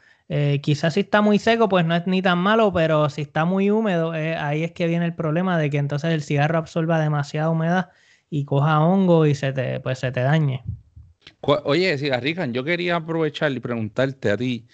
[0.61, 3.71] quizás si está muy seco, pues no es ni tan malo, pero si está muy
[3.71, 7.89] húmedo, ahí es que viene el problema de que entonces el cigarro absorba demasiada humedad
[8.29, 10.63] y coja hongo y se te, pues se te dañe.
[11.41, 14.67] Oye, Rican, yo quería aprovechar y preguntarte a ti,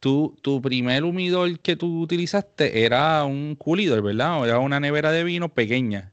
[0.00, 4.40] ¿tú, tu primer humidor que tú utilizaste era un coolidor, ¿verdad?
[4.40, 6.12] O era una nevera de vino pequeña.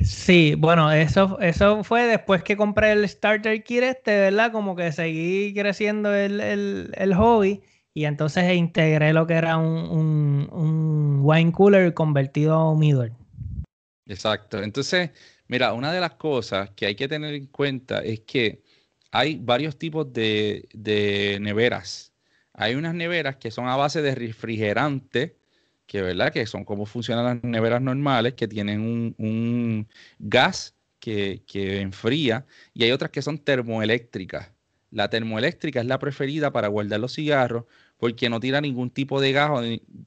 [0.00, 4.52] Sí, bueno, eso, eso fue después que compré el starter kit este, ¿verdad?
[4.52, 7.62] Como que seguí creciendo el, hobby
[7.94, 13.10] y entonces integré lo que era un, un wine cooler convertido a humidor.
[14.06, 14.62] Exacto.
[14.62, 15.10] Entonces,
[15.48, 18.62] Mira, una de las cosas que hay que tener en cuenta es que
[19.10, 22.12] hay varios tipos de, neveras.
[22.52, 25.38] Hay unas neveras que son a base de refrigerante,
[25.86, 31.80] que verdad que son como funcionan las neveras normales, que tienen un, gas que, que,
[31.80, 34.52] enfría, y hay otras que son termoeléctricas.
[34.90, 37.64] La termoeléctrica es la preferida para guardar los cigarros
[37.98, 39.50] porque no tira ningún tipo de gas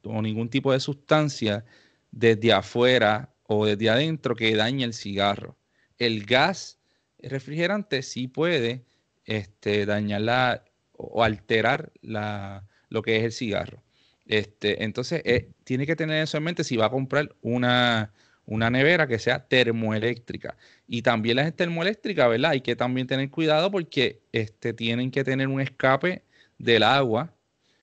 [0.04, 1.66] o, ningún tipo de sustancia
[2.12, 5.58] desde afuera o desde adentro que dañe el cigarro.
[5.98, 6.80] El gas
[7.20, 8.86] refrigerante sí puede
[9.26, 13.84] este, dañar o alterar la, lo que es el cigarro.
[14.26, 18.14] Este, entonces, eh, tiene que tener eso en mente si va a comprar una,
[18.46, 20.56] una nevera que sea termoeléctrica.
[20.88, 22.52] Y también las termoeléctricas, ¿verdad?
[22.52, 26.24] Hay que también tener cuidado porque este, tienen que tener un escape
[26.58, 27.36] del agua,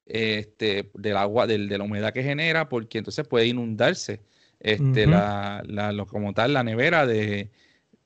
[0.07, 4.21] este, del agua, de la humedad que genera, porque entonces puede inundarse
[4.61, 7.51] este, la, la, como tal, la nevera de,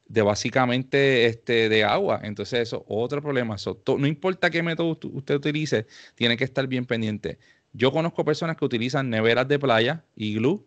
[0.06, 2.20] de básicamente este, de agua.
[2.22, 3.56] Entonces, eso otro problema.
[3.98, 7.38] no importa qué método usted utilice, tiene que estar bien pendiente.
[7.72, 10.64] Yo conozco personas que utilizan neveras de playa, y glue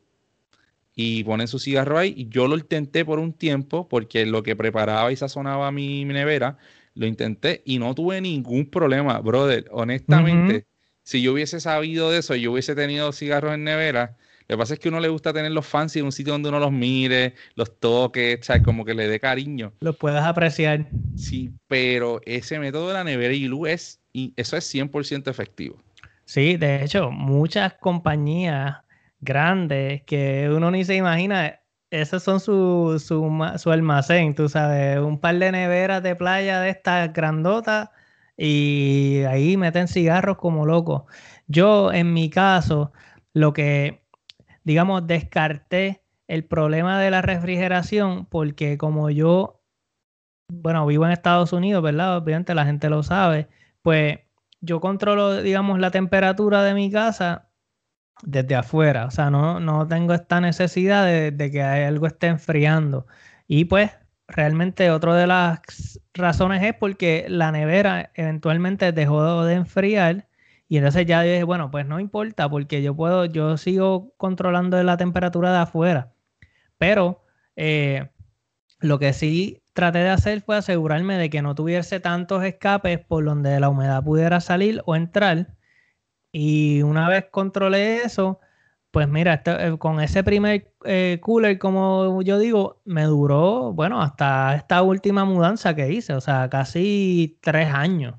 [0.96, 2.14] y ponen su cigarro ahí.
[2.16, 6.58] Y yo lo intenté por un tiempo porque lo que preparaba y sazonaba mi, nevera,
[6.96, 9.66] lo intenté y no tuve ningún problema, brother.
[9.72, 10.66] Honestamente,
[11.04, 14.18] si yo hubiese sabido de eso, yo hubiese tenido cigarros en nevera.
[14.48, 16.34] Lo que pasa es que a uno le gusta tener los fancy en un sitio
[16.34, 19.74] donde uno los mire, los toque, sea, como que le dé cariño.
[19.80, 20.86] Los puedas apreciar.
[21.16, 25.78] Sí, pero ese método de la nevera y luz es, y eso es 100% efectivo.
[26.26, 28.78] Sí, de hecho, muchas compañías
[29.20, 31.60] grandes que uno ni se imagina.
[31.92, 37.14] Esos son su, su, almacén, tú sabes, un par de neveras de playa de estas
[37.14, 37.90] grandotas
[38.38, 41.04] y ahí meten cigarros como locos.
[41.48, 42.92] Yo, en mi caso,
[43.34, 44.05] lo que,
[44.66, 49.62] digamos, descarté el problema de la refrigeración porque como yo,
[50.52, 52.18] bueno, vivo en Estados Unidos, ¿verdad?
[52.18, 53.48] Obviamente la gente lo sabe,
[53.82, 54.20] pues
[54.62, 57.50] yo controlo, digamos, la temperatura de mi casa
[58.24, 59.06] desde afuera.
[59.06, 63.08] O sea, no, no tengo esta necesidad de, que algo esté enfriando.
[63.48, 63.92] Y pues
[64.28, 70.28] realmente otra de las razones es porque la nevera eventualmente dejó de enfriar
[70.68, 74.98] y entonces ya dije, bueno, pues no importa porque yo puedo, yo sigo controlando la
[74.98, 76.14] temperatura de afuera.
[76.78, 77.24] Pero
[77.56, 78.10] eh,
[78.80, 83.26] lo que sí traté de hacer fue asegurarme de que no tuviese tantos escapes por
[83.26, 85.56] donde la humedad pudiera salir o entrar
[86.38, 88.42] y una vez controlé eso,
[88.92, 94.54] pues mira, este, con ese primer eh, cooler, como yo digo, me duró, bueno, hasta
[94.56, 98.16] esta última mudanza que hice, o sea, casi tres años,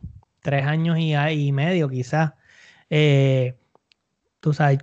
[0.46, 2.34] tres años y, medio quizás.
[2.88, 3.58] Eh,
[4.40, 4.78] tú sabes,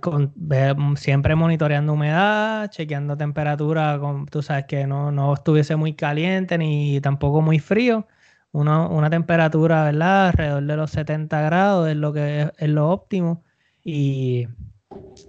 [0.96, 7.00] siempre monitoreando humedad, chequeando temperatura, con, tú sabes que no, no estuviese muy caliente ni
[7.00, 8.06] tampoco muy frío
[8.54, 10.28] una temperatura, ¿verdad?
[10.28, 13.42] Alrededor de los 70 grados es lo que es, lo óptimo.
[13.82, 14.46] Y,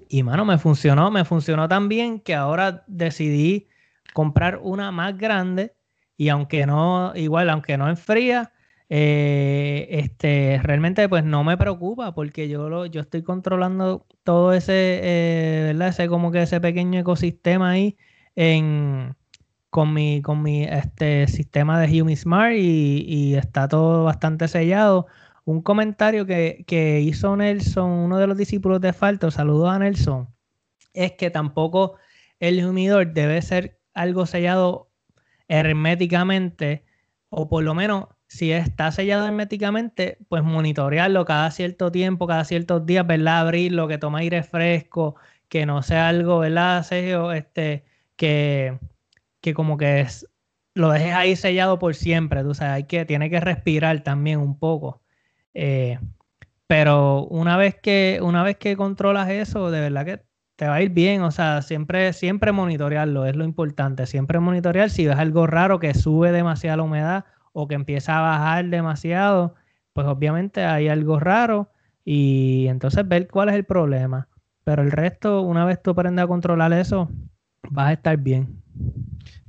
[0.09, 3.67] y, mano, me funcionó, me funcionó tan bien que ahora decidí
[4.13, 5.75] comprar una más grande
[6.17, 8.51] y aunque no, igual, aunque no enfría,
[8.89, 14.99] eh, este, realmente pues no me preocupa porque yo, lo, yo estoy controlando todo ese,
[15.03, 15.89] eh, ¿verdad?
[15.89, 17.97] Ese como que ese pequeño ecosistema ahí
[18.35, 19.15] en,
[19.69, 25.07] con mi, con mi este, sistema de HumiSmart y, y está todo bastante sellado.
[25.45, 30.29] Un comentario que, que, hizo Nelson, uno de los discípulos de Falto, saludos a Nelson,
[30.93, 31.97] es que tampoco
[32.39, 34.89] el humidor debe ser algo sellado
[35.47, 36.85] herméticamente,
[37.29, 42.85] o por lo menos si está sellado herméticamente, pues monitorearlo cada cierto tiempo, cada ciertos
[42.85, 43.39] días, ¿verdad?
[43.39, 45.15] Abrirlo, que tome aire fresco,
[45.47, 46.83] que no sea algo, ¿verdad?
[46.83, 47.31] Sergio?
[47.31, 47.85] Este,
[48.17, 48.77] que,
[49.41, 50.27] que como que es,
[50.73, 54.59] lo dejes ahí sellado por siempre, tú sabes, hay que, tiene que respirar también un
[54.59, 55.01] poco.
[55.53, 55.99] Eh,
[56.67, 60.23] pero una vez que, una vez que controlas eso, de verdad que
[60.57, 64.89] te va a ir bien, o sea, siempre, siempre monitorearlo, es lo importante, siempre monitorear
[64.89, 67.25] si ves algo raro que sube demasiado la humedad
[67.57, 69.55] o que empieza a bajar demasiado,
[69.93, 71.71] pues obviamente hay algo raro
[72.03, 74.27] y entonces ver cuál es el problema.
[74.65, 77.09] Pero el resto, una vez tú aprendes a controlar eso,
[77.69, 78.61] vas a estar bien.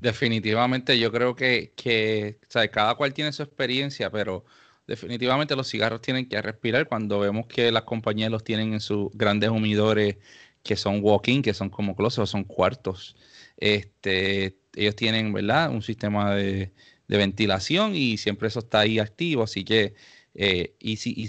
[0.01, 2.39] Definitivamente, yo creo que, que
[2.71, 4.45] cada cual tiene su experiencia, pero
[4.87, 9.11] definitivamente los cigarros tienen que respirar cuando vemos que las compañías los tienen en sus
[9.15, 10.19] grandes humidores
[10.63, 13.17] que son walk-in, que son como closets o son cuartos.
[13.57, 15.71] Este, ellos tienen, ¿verdad?
[15.71, 16.73] Un sistema de,
[17.09, 19.95] ventilación y siempre eso está ahí activo, así que,
[20.35, 21.29] eh, y si, y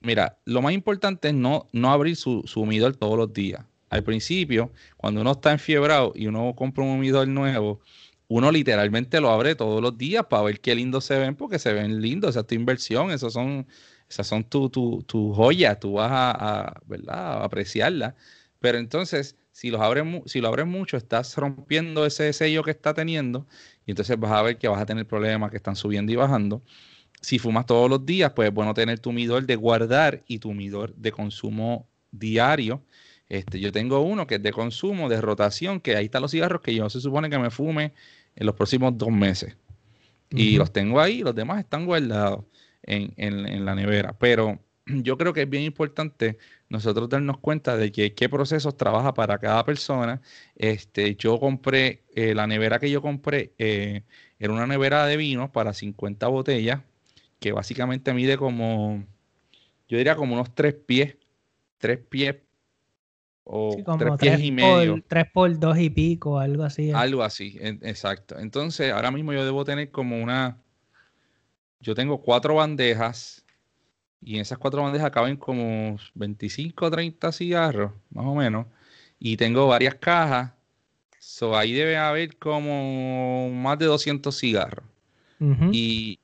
[0.00, 3.64] mira, lo más importante es no, no abrir su, su humidor todos los días.
[3.90, 7.80] Al principio, cuando uno está enfiebrado y uno compra un humidor nuevo,
[8.28, 11.72] uno literalmente lo abre todos los días para ver qué lindo se ven, porque se
[11.72, 13.66] ven lindos, esa es tu inversión, esas son,
[14.08, 17.44] esas son tu, tu, joyas, tú vas a, ¿verdad?
[17.44, 18.16] apreciarla.
[18.60, 22.94] Pero entonces, si, los abres, si lo abres mucho, estás rompiendo ese sello que está
[22.94, 23.46] teniendo
[23.86, 26.62] y entonces vas a ver que vas a tener problemas que están subiendo y bajando.
[27.20, 30.52] si fumas todos los días, pues es bueno tener tu midor de guardar y tu
[30.52, 32.82] midor de consumo diario.
[33.28, 36.60] Este, yo tengo uno que es de consumo, de rotación, que ahí están los cigarros
[36.60, 37.94] que yo se supone que me fume
[38.36, 39.56] en los próximos dos meses.
[40.30, 42.44] Y los tengo ahí, los demás están guardados
[42.82, 44.16] en, la nevera.
[44.18, 46.38] Pero yo creo que es bien importante
[46.74, 50.20] nosotros darnos cuenta de que qué procesos trabaja para cada persona.
[50.56, 54.02] Este, yo compré, eh, la nevera que yo compré eh,
[54.38, 56.82] era una nevera de vino para 50 botellas,
[57.38, 59.04] que básicamente mide como,
[59.88, 61.16] yo diría como unos tres pies,
[61.78, 62.36] tres pies
[63.44, 65.02] o tres pies y medio.
[65.06, 66.90] tres por dos y pico, algo así.
[66.90, 68.36] Algo así, exacto.
[68.38, 70.58] Entonces, ahora mismo yo debo tener como una,
[71.78, 73.43] yo tengo cuatro bandejas
[74.24, 78.66] y en esas cuatro bandejas caben como 25 o 30 cigarros, más o menos.
[79.18, 80.52] Y tengo varias cajas.
[81.18, 84.84] So, ahí debe haber como más de 200 cigarros.
[85.72, 86.18] y,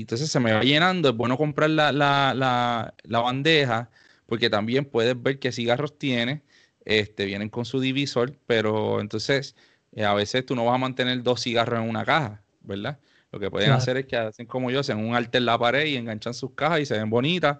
[0.00, 1.10] entonces se me va llenando.
[1.10, 2.34] Es bueno comprar la, la,
[3.04, 3.90] la, bandeja
[4.26, 6.42] porque también puedes ver qué cigarros tiene.
[6.84, 9.54] Este, vienen con su divisor, pero entonces
[9.92, 12.98] eh, a veces tú no vas a mantener dos cigarros en una caja, ¿verdad?
[13.30, 15.86] Lo que pueden hacer es que hacen como yo, hacen un arte en la pared
[15.86, 17.58] y enganchan sus cajas y se ven bonitas.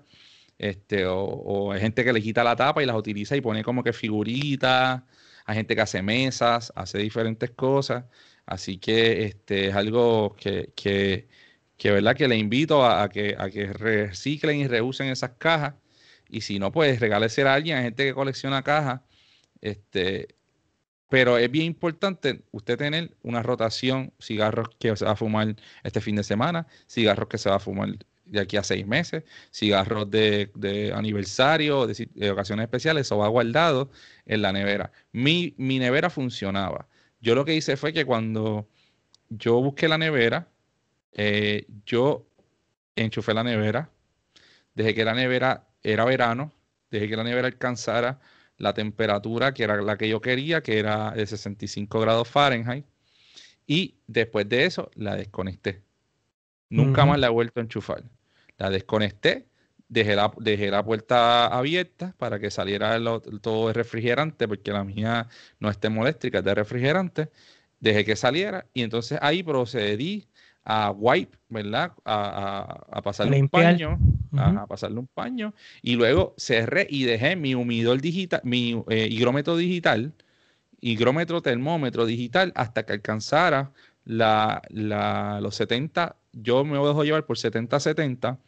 [0.59, 3.85] Este, o, hay gente que le quita la tapa y las utiliza y pone como
[3.85, 5.03] que figuritas.
[5.45, 8.05] Hay gente que hace mesas, hace diferentes cosas.
[8.47, 11.29] Así que este, es algo que, que,
[11.77, 12.17] que, ¿verdad?
[12.17, 15.75] que le invito a, que, a que reciclen y reusen esas cajas.
[16.29, 19.01] Y si no, pues regálese a alguien, hay gente que colecciona cajas.
[19.61, 20.38] Este,
[21.09, 26.01] pero es bien importante usted tener una rotación, cigarros que se va a fumar este
[26.01, 27.97] fin de semana, cigarros que se va a fumar
[28.27, 33.91] de aquí a seis meses, cigarros de, aniversario, de, ocasiones especiales, eso va guardado
[34.27, 34.93] en la nevera.
[35.13, 36.89] Mi, mi nevera funcionaba.
[37.21, 38.69] Yo lo que hice fue que cuando
[39.31, 40.49] yo busqué la nevera,
[41.13, 42.27] eh, yo
[42.97, 43.91] enchufé la nevera,
[44.75, 46.53] dejé que la nevera era verano,
[46.91, 48.21] dejé que la nevera alcanzara
[48.59, 52.85] la temperatura que era la que yo quería, que era de 65 grados Fahrenheit.
[53.67, 55.83] Y después de eso la desconecté.
[56.71, 58.03] Nunca más la he vuelto a enchufar.
[58.59, 59.47] La desconecté,
[59.89, 62.99] dejé la, dejé la puerta abierta para que saliera
[63.41, 65.29] todo el refrigerante, porque la mía
[65.61, 67.31] no es termoeléctrica, es de refrigerante.
[67.81, 70.29] Dejé que saliera y entonces ahí procedí
[70.65, 71.93] a wipe, ¿verdad?
[72.05, 73.99] A, a, pasarle un paño,
[74.37, 79.57] a, pasarle un paño, y luego cerré y dejé mi humidor digital, mi eh, higrómetro
[79.57, 80.13] digital,
[80.81, 83.73] higrómetro termómetro digital, hasta que alcanzara
[84.05, 88.39] la, la, los 70, yo me dejo llevar por 70-70,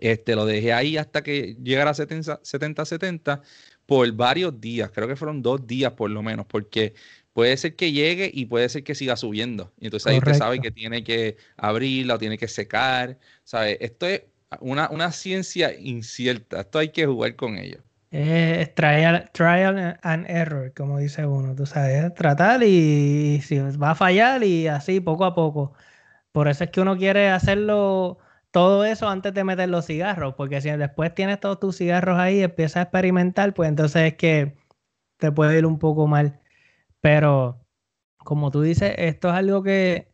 [0.00, 3.40] este, lo dejé ahí hasta que llegara a 70-70
[3.86, 6.94] por varios días, creo que fueron dos días por lo menos, porque
[7.36, 9.70] puede ser que llegue y puede ser que siga subiendo.
[9.78, 13.18] Y entonces ahí usted sabe que tiene que abrirla o tiene que secar.
[13.44, 13.76] ¿sabe?
[13.82, 14.22] Esto es
[14.60, 16.60] una, una ciencia incierta.
[16.60, 17.78] Esto hay que jugar con ello.
[18.10, 21.54] Es trial, trial and error, como dice uno.
[21.54, 25.72] Tú sabes, tratar y, si va a fallar y así poco a poco.
[26.32, 28.18] Por eso es que uno quiere hacerlo
[28.50, 32.38] todo eso antes de meter los cigarros, porque si después tienes todos tus cigarros ahí
[32.40, 34.56] y empiezas a experimentar, pues entonces es que
[35.18, 36.40] te puede ir un poco mal.
[37.00, 37.60] Pero,
[38.18, 40.10] como tú dices, esto es algo que,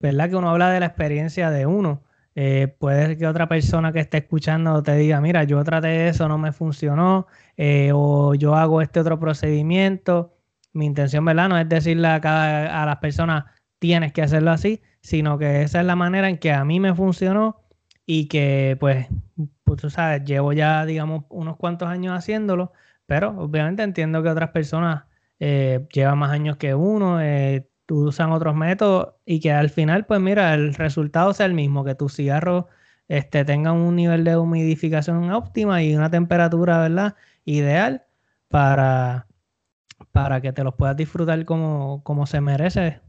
[0.00, 0.30] ¿verdad?
[0.30, 2.05] Que uno habla de la experiencia de uno.
[2.38, 6.36] Eh, puede que otra persona que esté escuchando te diga, mira, yo traté eso, no
[6.36, 7.26] me funcionó,
[7.56, 10.34] eh, o yo hago este otro procedimiento.
[10.74, 11.48] Mi intención, ¿verdad?
[11.48, 13.44] No es decirle a, cada, a las personas,
[13.78, 16.94] tienes que hacerlo así, sino que esa es la manera en que a mí me
[16.94, 17.62] funcionó
[18.04, 19.06] y que, pues,
[19.64, 22.72] pues tú sabes, llevo ya, digamos, unos cuantos años haciéndolo,
[23.06, 25.04] pero obviamente entiendo que otras personas
[25.40, 30.20] eh, lleva más años que uno, eh, usan otros métodos y que al final, pues
[30.20, 32.66] mira, el resultado sea el mismo, que tus cigarros
[33.08, 37.14] este, tengan un nivel de humidificación óptima y una temperatura, ¿verdad?
[37.44, 38.04] Ideal
[38.48, 39.26] para,
[40.12, 43.00] para que te los puedas disfrutar como, como se merece.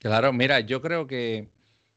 [0.00, 1.48] Claro, mira, yo creo que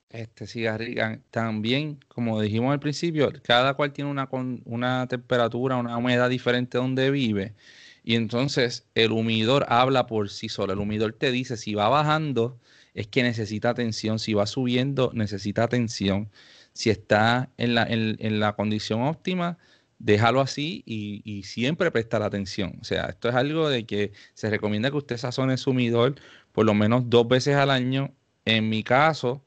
[0.10, 4.28] este cigarrillo también, como dijimos al principio, cada cual tiene una,
[4.66, 7.56] una temperatura, una humedad diferente donde vive.
[8.04, 10.74] Y entonces el humidor habla por sí solo.
[10.74, 12.60] El humidor te dice si va bajando
[12.94, 16.30] es que necesita atención, si va subiendo necesita atención.
[16.74, 19.58] Si está en la, en, la condición óptima,
[20.00, 22.78] déjalo así y, siempre prestar atención.
[22.82, 26.16] O sea, esto es algo de que se recomienda que usted sazone su humidor
[26.54, 28.14] por lo menos dos veces al año.
[28.46, 29.44] En mi caso,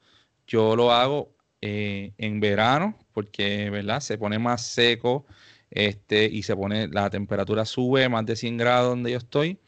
[0.47, 4.01] yo lo hago eh, en verano porque, ¿verdad?
[4.01, 5.25] Se pone más seco
[5.71, 9.59] este, y se pone, la temperatura sube más de 100 grados donde yo estoy.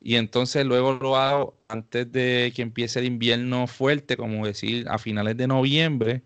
[0.00, 4.98] y entonces luego lo hago antes de que empiece el invierno fuerte, como decir a
[4.98, 6.22] finales de noviembre,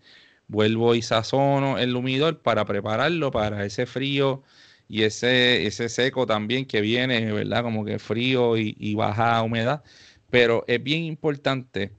[0.47, 4.43] vuelvo y sazono el humidor para prepararlo para ese frío
[4.87, 7.63] y ese, ese seco también que viene, ¿verdad?
[7.63, 9.83] Como que frío y, y baja humedad.
[10.29, 11.98] Pero es bien importante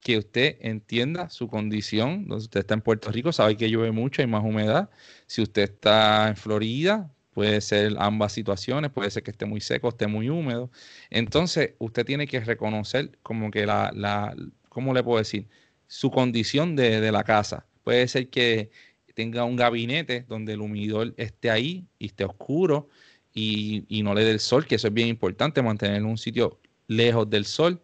[0.00, 2.26] que usted entienda su condición.
[2.28, 4.90] Si usted está en Puerto Rico, sabe que llueve mucho, hay más humedad.
[5.26, 9.88] Si usted está en Florida, puede ser ambas situaciones, puede ser que esté muy seco,
[9.88, 10.70] esté muy húmedo.
[11.10, 14.34] Entonces, usted tiene que reconocer como que la, la
[14.78, 15.48] ¿cómo le puedo decir?
[15.88, 17.66] Su condición de, la casa.
[17.82, 18.70] Puede ser que
[19.14, 22.88] tenga un gabinete donde el humidor esté ahí y esté oscuro
[23.34, 27.28] y, no le dé el sol, que eso es bien importante, mantener un sitio lejos
[27.28, 27.82] del sol.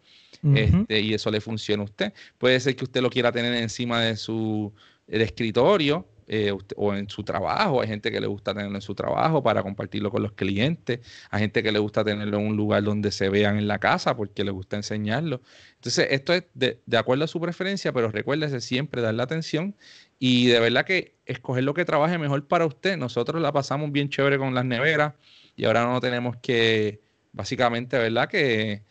[0.55, 2.13] Este, y eso le funciona a usted.
[2.39, 4.73] Puede ser que usted lo quiera tener encima de su
[5.07, 7.83] escritorio eh, o en su trabajo.
[7.83, 11.01] Hay gente que le gusta tenerlo en su trabajo para compartirlo con los clientes.
[11.31, 14.17] Hay gente que le gusta tenerlo en un lugar donde se vean en la casa
[14.17, 15.43] porque le gusta enseñarlo.
[15.75, 19.77] Entonces, esto es de, acuerdo a su preferencia, pero recuérdese siempre darle atención
[20.19, 22.97] y de verdad que escoger lo que trabaje mejor para usted.
[22.97, 25.13] Nosotros la pasamos bien chévere con las neveras
[25.57, 28.29] y ahora no tenemos que, básicamente, ¿verdad?
[28.31, 28.83] Que,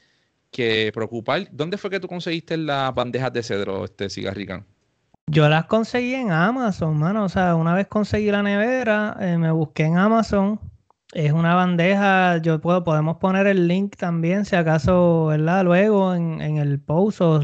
[0.54, 1.50] que preocupar.
[1.52, 4.66] ¿Dónde fue que tú conseguiste las bandejas de cedro, este cigarricán?
[5.28, 7.26] Yo las conseguí en Amazon, mano.
[7.26, 10.60] O sea, una vez conseguí la nevera, eh, me busqué en Amazon.
[11.14, 15.64] Es una bandeja, yo puedo, podemos poner el link también, si acaso, ¿verdad?
[15.64, 17.40] Luego en, el post o,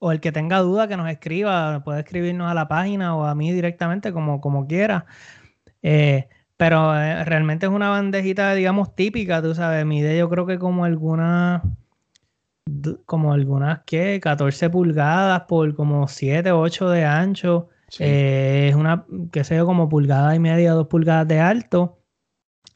[0.00, 3.34] o el que tenga duda que nos escriba, puede escribirnos a la página o a
[3.34, 5.06] mí directamente, como, como quiera.
[5.82, 10.58] Eh, pero eh, realmente es una bandejita, digamos, típica, tú sabes, mide yo creo que
[10.58, 11.62] como alguna
[13.06, 17.68] como algunas que 14 pulgadas por como 7 o 8 de ancho.
[17.98, 21.98] Eh, es una, que sé yo, como pulgada y media, dos pulgadas de alto.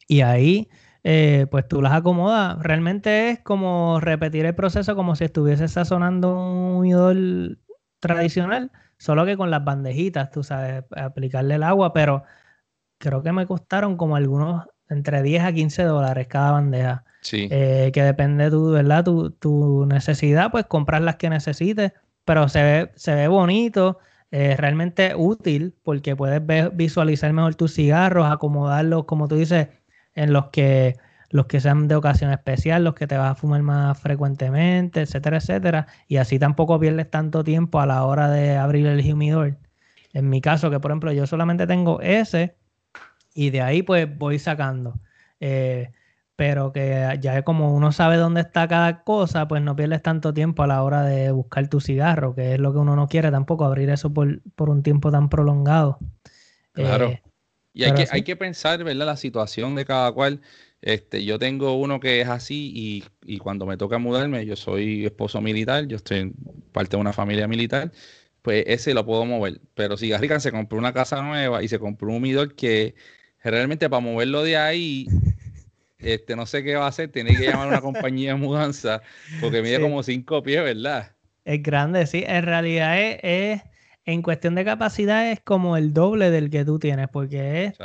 [0.09, 0.69] Y ahí,
[1.05, 2.59] eh, pues tú las acomodas.
[2.61, 7.61] Realmente es como repetir el proceso como si estuviese sazonando un idol
[8.01, 12.25] tradicional, solo que con las bandejitas, tú sabes, aplicarle el agua, pero
[12.99, 17.06] creo que me costaron como algunos entre 10 a 15 dólares cada bandeja.
[17.33, 19.05] Eh, que depende tu, ¿verdad?
[19.05, 21.93] Tu, tu, necesidad, pues comprar las que necesites,
[22.25, 23.99] pero se ve, se ve bonito,
[24.31, 26.43] eh, realmente útil, porque puedes
[26.77, 29.69] visualizar mejor tus cigarros, acomodarlos, como tú dices,
[30.15, 30.97] en los que
[31.31, 35.39] los que sean de ocasión especial, los que te vas a fumar más frecuentemente, etcétera,
[35.39, 35.87] etcétera.
[36.09, 39.59] Y así tampoco pierdes tanto tiempo a la hora de abrir el humidor.
[40.13, 42.57] En mi caso, que por ejemplo yo solamente tengo ese
[43.35, 44.99] y de ahí pues voy sacando.
[45.41, 45.91] Eh,
[46.37, 50.63] pero que ya como uno sabe dónde está cada cosa, pues no pierdes tanto tiempo
[50.63, 53.65] a la hora de buscar tu cigarro, que es lo que uno no quiere tampoco,
[53.65, 55.99] abrir eso por, un tiempo tan prolongado.
[56.73, 57.09] Claro.
[57.09, 57.23] Eh,
[57.73, 59.07] y hay que, hay que pensar, ¿verdad?
[59.07, 60.41] La situación de cada cual.
[60.83, 65.07] Este, yo tengo uno que es así y, y, cuando me toca mudarme, yo soy
[65.07, 66.33] esposo militar, yo estoy
[66.71, 67.91] parte de una familia militar,
[68.43, 69.61] pues ese lo puedo mover.
[69.75, 72.95] Pero si Garrigan se compró una casa nueva y se compró un humidor que
[73.43, 75.09] realmente para moverlo de ahí
[75.99, 79.03] este, no sé qué va a hacer, tiene que llamar a una compañía de mudanza,
[79.41, 81.13] porque mide como cinco pies, ¿verdad?
[81.45, 82.25] Es grande, sí.
[82.27, 83.63] En realidad es,
[84.05, 87.79] en cuestión de capacidad es como el doble del que tú tienes, porque es,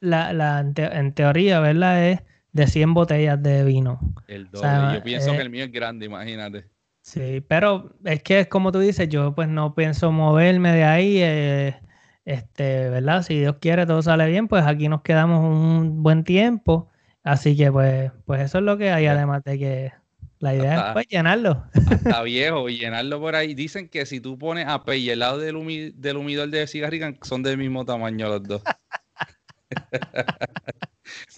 [0.00, 2.06] la, la, en, teoría, ¿verdad?
[2.06, 2.20] Es
[2.52, 4.00] de 100 botellas de vino.
[4.26, 4.94] El doble.
[4.94, 6.66] yo pienso que el mío es grande, imagínate.
[7.02, 11.18] Sí, pero es que es como tú dices, yo pues no pienso moverme de ahí.
[11.20, 11.76] Eh,
[12.24, 13.22] este, ¿verdad?
[13.22, 16.90] Si Dios quiere, todo sale bien, pues aquí nos quedamos un buen tiempo
[17.24, 19.92] Así que pues, pues eso es lo que hay, además de que
[20.38, 21.64] la idea es pues, llenarlo.
[21.74, 23.54] Está viejo y llenarlo por ahí.
[23.54, 27.18] Dicen que si tú pones a Pey y el lado del, del humidor de cigarrican
[27.22, 28.62] son del mismo tamaño los dos.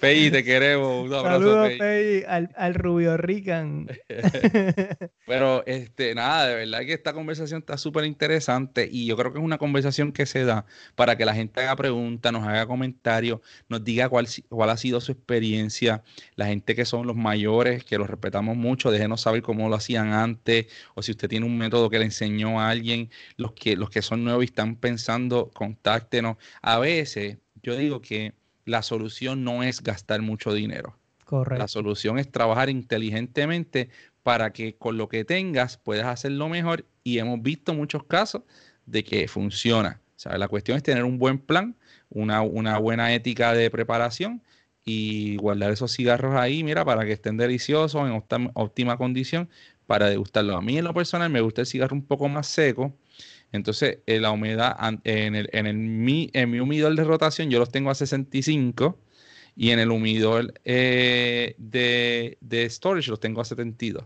[0.00, 1.06] Pei, te queremos.
[1.06, 3.88] Un abrazo, Saludos, Pei, al, al, Rubio Rican.
[5.26, 9.38] Pero, este, nada, de verdad que esta conversación está súper interesante y yo creo que
[9.38, 10.64] es una conversación que se da
[10.94, 15.00] para que la gente haga preguntas, nos haga comentarios, nos diga cuál, cuál ha sido
[15.00, 16.02] su experiencia.
[16.36, 20.12] La gente que son los mayores, que los respetamos mucho, déjenos saber cómo lo hacían
[20.12, 23.10] antes o si usted tiene un método que le enseñó a alguien.
[23.36, 26.36] Los que, los que son nuevos y están pensando, contáctenos.
[26.62, 28.34] A veces, yo digo que
[28.70, 30.96] la solución no es gastar mucho dinero.
[31.24, 31.60] Correcto.
[31.60, 33.90] La solución es trabajar inteligentemente
[34.22, 38.42] para que con lo que tengas puedas hacerlo mejor y hemos visto muchos casos
[38.86, 40.00] de que funciona.
[40.24, 41.76] O la cuestión es tener un buen plan,
[42.10, 44.42] una, una buena ética de preparación
[44.84, 49.48] y guardar esos cigarros ahí, mira, para que estén deliciosos, en óptima, condición,
[49.86, 50.56] para degustarlos.
[50.56, 52.94] A mí en lo personal me gusta el cigarro un poco más seco,
[53.52, 57.58] entonces, eh, la humedad en, el, en, el, mi, en mi humidor de rotación yo
[57.58, 58.98] los tengo a 65
[59.56, 64.04] y en el humidor eh, de, de, storage los tengo a 72.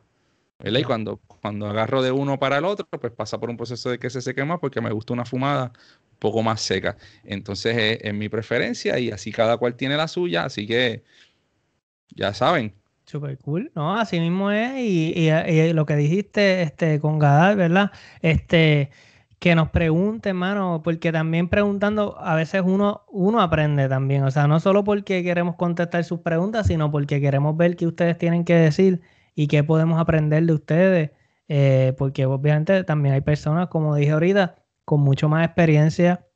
[0.58, 0.80] ¿verdad?
[0.80, 3.98] Y cuando, cuando agarro de uno para el otro, pues pasa por un proceso de
[3.98, 5.72] que se seque más porque me gusta una fumada
[6.12, 6.96] un poco más seca.
[7.24, 11.02] Entonces es, mi preferencia y así cada cual tiene la suya, así que
[12.08, 12.72] ya saben.
[13.04, 17.92] Super cool, no, así mismo es, y, y, lo que dijiste este, con Gadal, ¿verdad?
[18.22, 18.90] Este,
[19.38, 24.46] que nos pregunte, hermano, porque también preguntando, a veces uno, uno aprende también, o sea,
[24.46, 28.54] no solo porque queremos contestar sus preguntas, sino porque queremos ver qué ustedes tienen que
[28.54, 29.02] decir
[29.34, 31.10] y qué podemos aprender de ustedes,
[31.48, 36.26] eh, porque obviamente también hay personas, como dije ahorita, con mucho más experiencia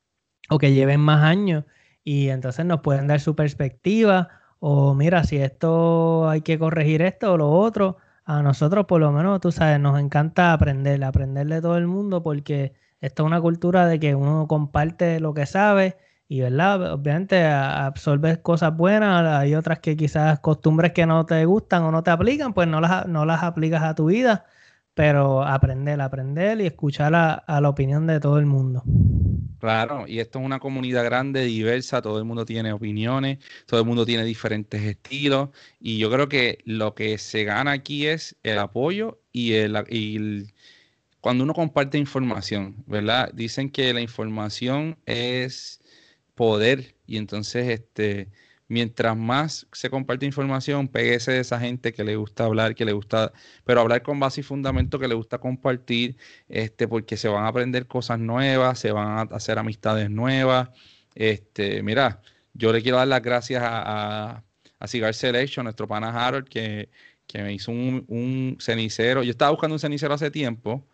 [0.51, 1.64] o que lleven más años
[2.05, 4.28] y entonces nos pueden dar su perspectiva
[4.61, 9.12] o mira, si esto hay que corregir esto o lo otro, a nosotros por lo
[9.12, 13.40] menos, tú sabes, nos encanta aprender, aprender de todo el mundo porque esto es una
[13.40, 15.96] cultura de que uno comparte lo que sabe
[16.28, 16.92] y, ¿verdad?
[16.92, 22.03] Obviamente absorbes cosas buenas, hay otras que quizás costumbres que no te gustan o no
[22.03, 24.44] te aplican, pues no las, no las aplicas a tu vida,
[24.92, 28.82] pero aprender, aprender y escuchar a, la opinión de todo el mundo.
[29.59, 33.86] Claro, y esto es una comunidad grande, diversa, todo el mundo tiene opiniones, todo el
[33.86, 35.49] mundo tiene diferentes estilos,
[35.80, 39.76] y yo creo que lo que se gana aquí es el apoyo y el
[41.28, 43.30] cuando uno comparte información, ¿verdad?
[43.34, 45.78] Dicen que la información es
[46.34, 48.30] poder y entonces este
[48.66, 52.92] mientras más se comparte información, péguese de esa gente que le gusta hablar, que le
[52.94, 53.34] gusta,
[53.66, 56.16] pero hablar con base y fundamento que le gusta compartir,
[56.48, 60.70] este, porque se van a aprender cosas nuevas, se van a hacer amistades nuevas.
[61.14, 62.22] Este, mira,
[62.54, 64.44] yo le quiero dar las gracias a, a,
[64.78, 66.88] a Cigar Selection, nuestro pana Harold, que,
[67.26, 69.22] que me hizo un, un, cenicero.
[69.22, 70.86] Yo estaba buscando un cenicero hace tiempo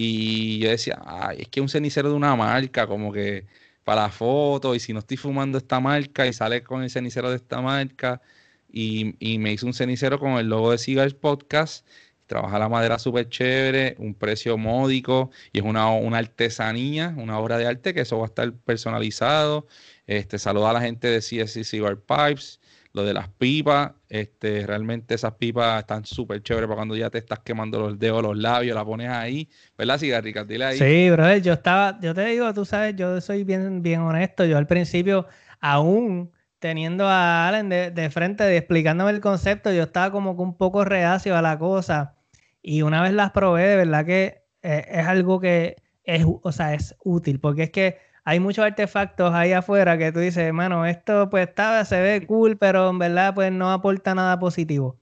[0.00, 3.46] y yo decía, ay, es que un cenicero de una marca, como que
[3.84, 7.30] para la foto, y si no estoy fumando esta marca y sale con el cenicero
[7.30, 8.22] de esta marca,
[8.70, 11.86] y, me hizo un cenicero con el logo de Cigar Podcast,
[12.26, 17.58] trabaja la madera súper chévere, un precio módico, y es una, una, artesanía, una obra
[17.58, 19.66] de arte que eso va a estar personalizado.
[20.06, 22.60] Este, saluda a la gente de CSC Cigar Pipes,
[22.92, 27.18] lo de las pipas, este, realmente esas pipas están súper chéveres para cuando ya te
[27.18, 30.44] estás quemando los dedos, los labios, la pones ahí, ¿verdad, cigarrica?
[30.44, 30.78] Dile ahí.
[30.78, 34.56] Sí, brother, yo estaba, yo te digo, tú sabes, yo soy bien, bien honesto, yo
[34.56, 35.26] al principio,
[35.60, 40.84] aún teniendo a Allen de, frente, explicándome el concepto, yo estaba como que un poco
[40.84, 42.16] reacio a la cosa,
[42.62, 46.74] y una vez las probé, de verdad que eh, es algo que es, o sea,
[46.74, 51.30] es útil, porque es que hay muchos artefactos ahí afuera que tú dices, hermano, esto
[51.30, 54.98] pues está, se ve cool, pero en verdad pues no aporta nada positivo.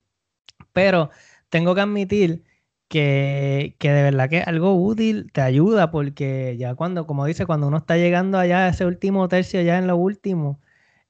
[0.72, 1.10] Pero
[1.48, 2.44] tengo que admitir
[2.88, 7.66] que, que, de verdad que algo útil te ayuda porque ya cuando, como dice, cuando
[7.66, 10.60] uno está llegando allá a ese último tercio, ya en lo último,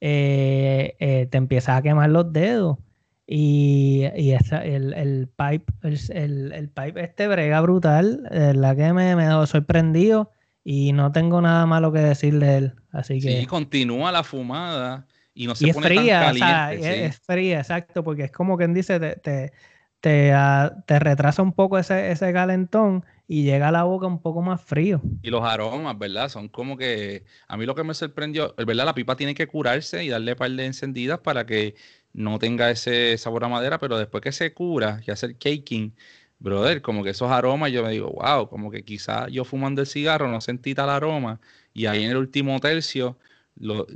[0.01, 2.79] eh, eh, te empiezas a quemar los dedos.
[3.27, 10.31] Y, el, pipe, el, pipe este brega brutal, de verdad que me, me sorprendido
[10.69, 12.73] y no tengo nada malo que decir de él.
[12.91, 13.39] Así que.
[13.39, 17.05] Sí, continúa la fumada y no se pone fría, tan caliente.
[17.05, 19.53] es, fría, exacto, porque es como quien dice, te, te,
[20.01, 24.43] te, ah, retrasa un poco ese, ese calentón y llega a la boca un poco
[24.43, 25.01] más frío.
[25.23, 26.29] Y los aromas, ¿verdad?
[26.31, 27.23] Son como que.
[27.47, 28.87] A mí lo que me sorprendió, ¿verdad?
[28.87, 31.77] La pipa tiene que curarse y darle un par de encendidas para que
[32.13, 35.95] no tenga ese sabor a madera, pero después que se cura y hace el caking
[36.39, 39.87] brother, como que esos aromas, yo me digo, wow, como que quizá yo fumando el
[39.87, 41.41] cigarro no sentí tal aroma,
[41.73, 43.19] y ahí en el último tercio
[43.57, 43.87] lo,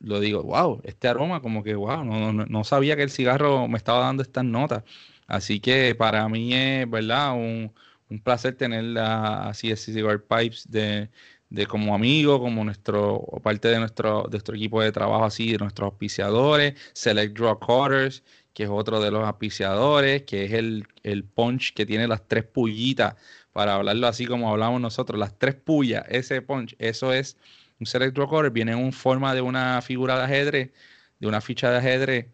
[0.00, 3.78] lo digo, wow, este aroma, como que, wow, no, no, sabía que el cigarro me
[3.78, 4.84] estaba dando estas notas.
[5.26, 7.32] Así que para mí es, ¿verdad?
[7.34, 7.72] Un,
[8.10, 11.10] un placer tener así ese Cigar Pipes de,
[11.50, 15.86] de como amigo, como nuestro, parte de nuestro, nuestro equipo de trabajo, así, de nuestros
[15.90, 18.22] auspiciadores, Select Draw Cutters,
[18.56, 22.44] que es otro de los auspiciadores, que es el, el punch que tiene las tres
[22.44, 23.14] pullitas,
[23.52, 27.36] para hablarlo así como hablamos nosotros, las tres pullas, ese punch, eso es
[27.78, 28.16] un select
[28.52, 30.70] viene en forma de una figura de ajedrez,
[31.20, 32.28] de una ficha de ajedrez,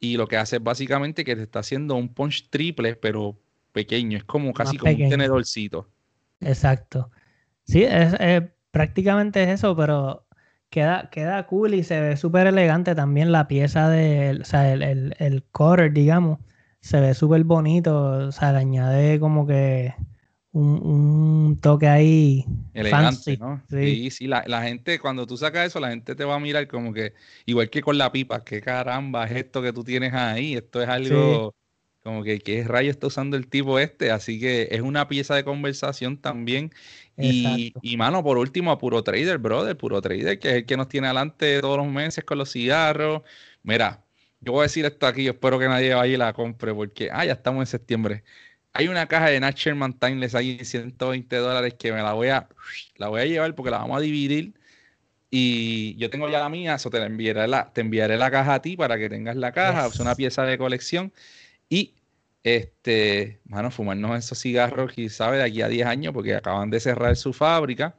[0.00, 3.38] y lo que hace es básicamente que te está haciendo un punch triple, pero
[3.70, 5.88] pequeño, es como casi como un tenedorcito.
[6.40, 7.12] Exacto.
[7.62, 8.12] Sí, es,
[8.72, 10.26] prácticamente es eso, pero
[10.70, 14.82] queda, queda cool y se ve súper elegante también la pieza de, o sea, el,
[14.82, 16.38] el, el cover, digamos,
[16.80, 19.94] se ve súper bonito, o sea, le añade como que
[20.52, 23.62] un, un toque ahí elegante, ¿no?
[23.68, 26.66] Sí, sí, la, la, gente, cuando tú sacas eso, la gente te va a mirar
[26.68, 27.14] como que,
[27.46, 30.88] igual que con la pipa, qué caramba es esto que tú tienes ahí, esto es
[30.88, 31.54] algo...
[32.02, 35.44] Como que qué rayo está usando el tipo este, así que es una pieza de
[35.44, 36.72] conversación también.
[37.16, 40.76] Y, y, mano, por último, a Puro Trader, brother, Puro Trader, que es el que
[40.78, 43.22] nos tiene adelante todos los meses con los cigarros.
[43.62, 44.02] Mira,
[44.40, 47.10] yo voy a decir esto aquí, yo espero que nadie vaya y la compre, porque,
[47.12, 48.24] ah, ya estamos en septiembre.
[48.72, 52.28] Hay una caja de Nat Sherman Timeless ahí en 120 dólares que me la voy
[52.28, 52.48] a,
[52.96, 54.54] la voy a llevar porque la vamos a dividir.
[55.30, 58.54] Y yo tengo ya la mía, eso te la enviaré la, te enviaré la caja
[58.54, 59.86] a ti para que tengas la caja.
[59.86, 61.12] Es una pieza de colección.
[61.70, 61.94] Y
[62.42, 67.16] este, mano, fumarnos esos cigarros, quizás de aquí a 10 años, porque acaban de cerrar
[67.16, 67.96] su fábrica.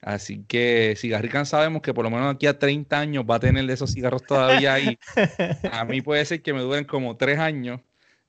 [0.00, 3.64] Así que Cigarrican sabemos que por lo menos aquí a 30 años va a tener
[3.64, 4.98] de esos cigarros todavía ahí.
[5.72, 7.80] A mí puede ser que me duren como 3 años.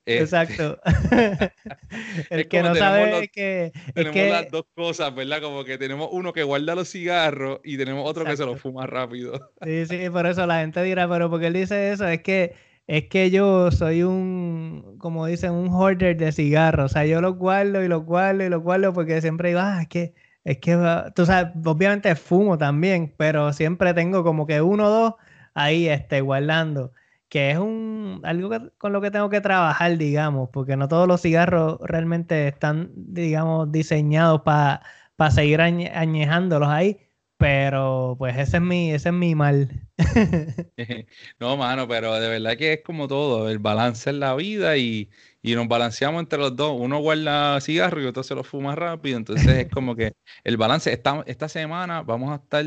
[0.06, 0.78] Este, Exacto.
[2.30, 3.72] El que no sabe que...
[3.94, 5.40] Tenemos las dos cosas, ¿verdad?
[5.40, 8.86] Como que tenemos uno que guarda los cigarros y tenemos otro que se los fuma
[8.86, 9.50] rápido.
[9.64, 12.54] Sí, sí, por eso la gente dirá, pero porque él dice eso, es que
[12.86, 16.92] es que yo soy un, como dicen, un hoarder de cigarros.
[16.92, 19.82] O sea, yo los guardo y los guardo y los guardo porque siempre digo, ah,
[19.82, 20.14] es que
[20.44, 20.76] es que,
[21.14, 25.14] tú sabes, obviamente fumo también, pero siempre tengo como que uno o dos
[25.54, 26.92] ahí este, guardando,
[27.28, 31.22] que es un, algo con lo que tengo que trabajar, digamos, porque no todos los
[31.22, 34.82] cigarros realmente están, digamos, diseñados para
[35.30, 36.98] seguir añejándolos ahí,
[37.44, 39.68] pero pues ese es mi, ese es mi mal.
[41.38, 45.10] no, mano, pero de verdad que es como todo, el balance en la vida y,
[45.42, 46.74] y nos balanceamos entre los dos.
[46.80, 49.18] Uno guarda cigarro y otro se lo fuma rápido.
[49.18, 50.90] Entonces es como que el balance.
[50.90, 52.64] Esta, esta semana vamos a estar.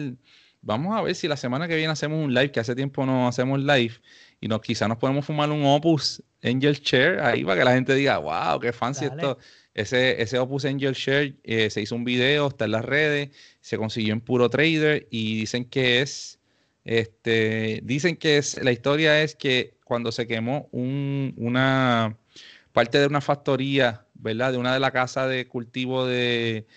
[0.68, 3.26] Vamos a ver si la semana que viene hacemos un live, que hace tiempo no
[3.30, 3.94] hacemos live,
[4.42, 7.96] y nos quizás nos podemos fumar un Opus Angel Share ahí para que la gente
[7.96, 9.38] diga, wow, qué fancy esto.
[9.74, 13.30] Ese, ese Opus Angel Share eh, se hizo un video, está en las redes,
[13.62, 16.38] se consiguió en Puro Trader y dicen que es,
[16.84, 22.18] este, dicen que es, la historia es que cuando se quemó un, una,
[22.74, 24.52] parte de una factoría, ¿verdad?
[24.52, 26.68] De una de las casas de cultivo de,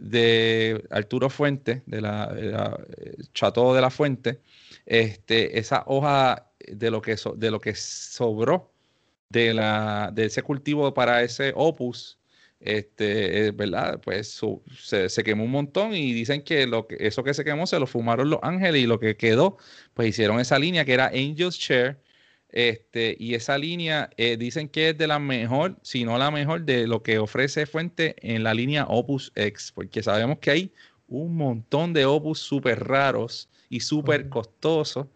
[0.00, 4.40] de Arturo Fuente, de la, de eh, de la Fuente,
[4.86, 8.72] este, esa hoja de lo que, de lo que sobró
[9.28, 12.18] de, la, de ese cultivo para ese opus,
[12.60, 14.00] este, eh, ¿verdad?
[14.02, 14.40] Pues
[14.78, 17.78] se, se, quemó un montón y dicen que, lo que eso que se quemó se
[17.78, 19.58] lo fumaron los ángeles y lo que quedó,
[19.94, 21.98] pues hicieron esa línea que era Angel's Share
[22.52, 26.62] este, y esa línea eh, dicen que es de la mejor, si no la mejor,
[26.62, 30.72] de lo que ofrece Fuente en la línea Opus X, porque sabemos que hay
[31.08, 35.06] un montón de Opus súper raros y súper costosos,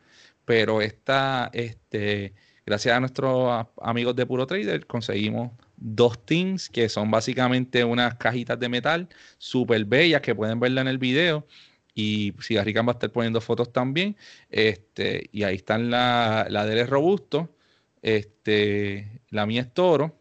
[0.45, 2.35] pero esta, este,
[2.67, 8.59] gracias a nuestros amigos de Puro Trader, conseguimos dos tins que son básicamente unas cajitas
[8.59, 9.09] de metal
[9.39, 11.47] súper bellas que pueden verla en el video
[11.95, 14.17] y Cigarrican va a estar poniendo fotos también.
[14.51, 17.51] Este, y ahí están la, la de robusto.
[18.03, 20.19] Este, la mía es toro.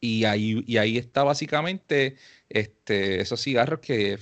[0.00, 2.16] Y ahí, y ahí está básicamente
[2.48, 4.18] este, esos cigarros que,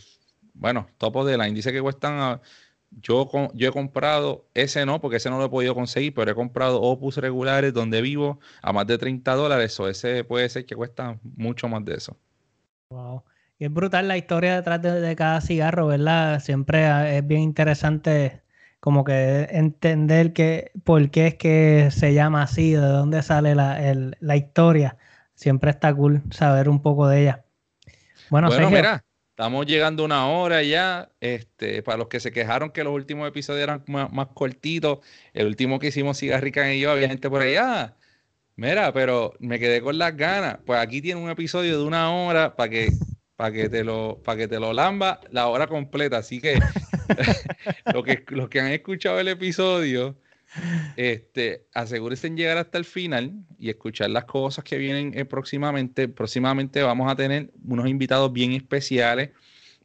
[0.55, 1.55] bueno, topo de line.
[1.55, 2.15] Dice que cuestan.
[2.21, 2.43] Ah,
[2.91, 6.35] yo, yo he comprado, ese no, porque ese no lo he podido conseguir, pero he
[6.35, 9.79] comprado Opus regulares donde vivo a más de 30 dólares.
[9.81, 12.17] O ese puede ser que cuesta mucho más de eso.
[12.91, 13.23] Wow.
[13.59, 16.41] Y es brutal la historia detrás de, cada cigarro, ¿verdad?
[16.41, 18.41] Siempre ah, es bien interesante
[18.79, 24.37] como que entender que, por qué es que se llama así, de dónde sale la,
[24.37, 24.97] historia.
[25.35, 27.45] Siempre está cool saber un poco de ella.
[28.31, 31.11] Bueno, mira, estamos llegando a una hora ya.
[31.21, 35.01] Este, para los que se quejaron que los últimos episodios eran más, cortitos,
[35.33, 37.97] el último que hicimos Cigarrican y yo, había gente por allá.
[38.55, 40.59] Mira, pero me quedé con las ganas.
[40.65, 42.91] Pues aquí tiene un episodio de una hora para que
[43.39, 46.19] para que te lo, para que te lo lamba la hora completa.
[46.19, 46.59] Así que,
[47.95, 50.17] lo que los que han escuchado el episodio,
[50.97, 56.09] este, asegúrense en llegar hasta el final y escuchar las cosas que vienen eh, próximamente.
[56.09, 59.31] Próximamente vamos a tener unos invitados bien especiales.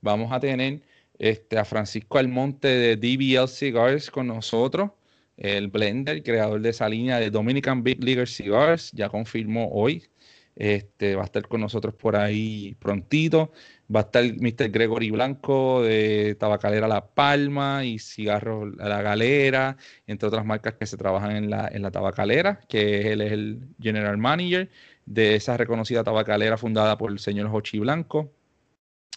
[0.01, 0.81] Vamos a tener
[1.19, 4.89] este, a Francisco Almonte de DBL Cigars con nosotros,
[5.37, 8.91] el blender, creador de esa línea de Dominican Big Leaguer Cigars.
[8.93, 10.07] Ya confirmó hoy
[10.55, 13.51] este, va a estar con nosotros por ahí prontito.
[13.93, 14.69] Va a estar Mr.
[14.69, 19.77] Gregory Blanco de Tabacalera La Palma y Cigarro La Galera,
[20.07, 23.67] entre otras marcas que se trabajan en la, en la tabacalera, que él es el
[23.79, 24.69] general manager
[25.05, 28.31] de esa reconocida tabacalera fundada por el señor Jochi Blanco.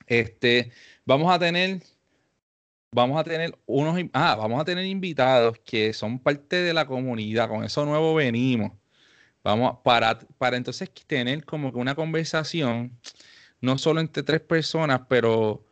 [0.06, 0.72] Este,
[1.04, 1.80] vamos a tener
[2.92, 7.48] vamos a tener unos ah, vamos a tener invitados que son parte de la comunidad,
[7.48, 8.72] con eso nuevo venimos.
[9.46, 12.98] Vamos, para, para entonces tener como que una conversación,
[13.60, 15.64] no solo entre tres personas, pero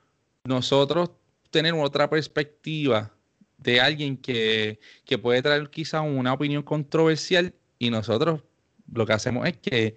[0.44, 1.10] nosotros
[1.50, 3.12] tener otra perspectiva
[3.58, 8.44] de alguien que, que puede traer quizá una opinión controversial y nosotros
[8.92, 9.96] lo que hacemos es que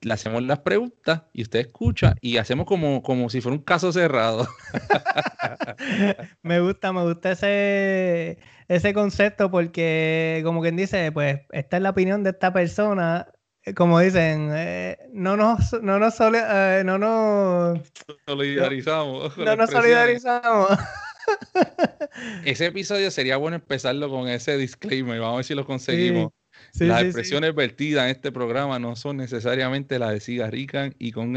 [0.00, 3.92] le hacemos las preguntas y usted escucha y hacemos como, como si fuera un caso
[3.92, 4.46] cerrado.
[6.42, 11.90] me gusta, me gusta ese, ese concepto porque, como quien dice, pues esta es la
[11.90, 13.28] opinión de esta persona.
[13.62, 17.80] Eh, como dicen, eh, no nos, no nos, eh, no nos
[18.26, 19.36] solidarizamos.
[19.36, 20.70] No, nos solidarizamos.
[22.44, 25.20] ese episodio sería bueno empezarlo con ese disclaimer.
[25.20, 26.32] Vamos a ver si lo conseguimos.
[26.78, 31.36] Las expresiones vertidas en este programa no son necesariamente las de Cigarrican y con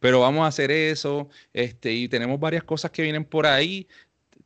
[0.00, 1.28] pero vamos a hacer eso.
[1.52, 3.88] Este, y tenemos varias cosas que vienen por ahí.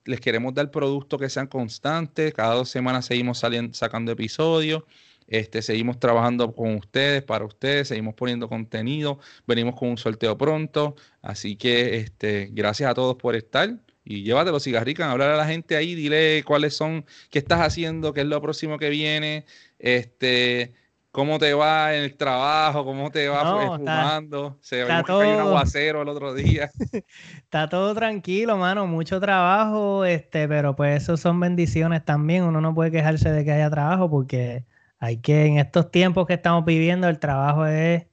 [0.04, 2.32] Les queremos dar productos que sean constantes.
[2.32, 4.84] Cada dos semanas seguimos saliendo, sacando episodios.
[5.26, 9.18] Este, seguimos trabajando con ustedes, para ustedes, seguimos poniendo contenido.
[9.46, 10.94] Venimos con un sorteo pronto.
[11.22, 13.76] Así que este, gracias a todos por estar
[14.08, 18.20] y llévatelo, cigarrican, hablar a la gente ahí, dile cuáles son, qué estás haciendo, qué
[18.20, 19.44] es lo próximo que viene,
[19.80, 20.74] este,
[21.10, 24.58] cómo te va en el trabajo, cómo te va pues, fumando.
[24.60, 26.70] Se ve un aguacero el otro día.
[27.42, 32.44] está todo tranquilo, mano, mucho trabajo, este, pero pues eso son bendiciones también.
[32.44, 34.66] Uno no puede quejarse de que haya trabajo porque
[35.00, 38.06] hay que, en estos tiempos que estamos viviendo, el trabajo es,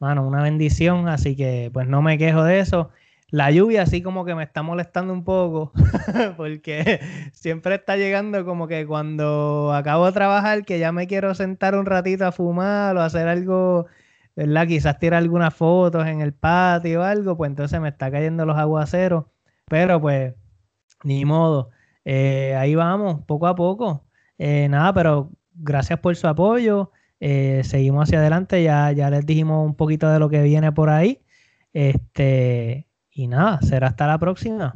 [0.00, 2.90] mano, una bendición, así que pues no me quejo de eso.
[3.30, 5.72] La lluvia así como que me está molestando un poco,
[6.36, 7.00] porque
[7.32, 11.86] siempre está llegando como que cuando acabo de trabajar, que ya me quiero sentar un
[11.86, 13.86] ratito a fumar o hacer algo,
[14.36, 14.68] ¿verdad?
[14.68, 18.56] Quizás tirar algunas fotos en el patio o algo, pues entonces me está cayendo los
[18.56, 19.24] aguaceros,
[19.66, 20.34] pero pues
[21.04, 21.70] ni modo.
[22.04, 24.06] Eh, ahí vamos, poco a poco.
[24.38, 26.92] Eh, nada, pero gracias por su apoyo.
[27.20, 30.90] Eh, seguimos hacia adelante, ya, ya les dijimos un poquito de lo que viene por
[30.90, 31.22] ahí.
[31.72, 32.86] Este,
[33.18, 34.74] y nada, será hasta la próxima.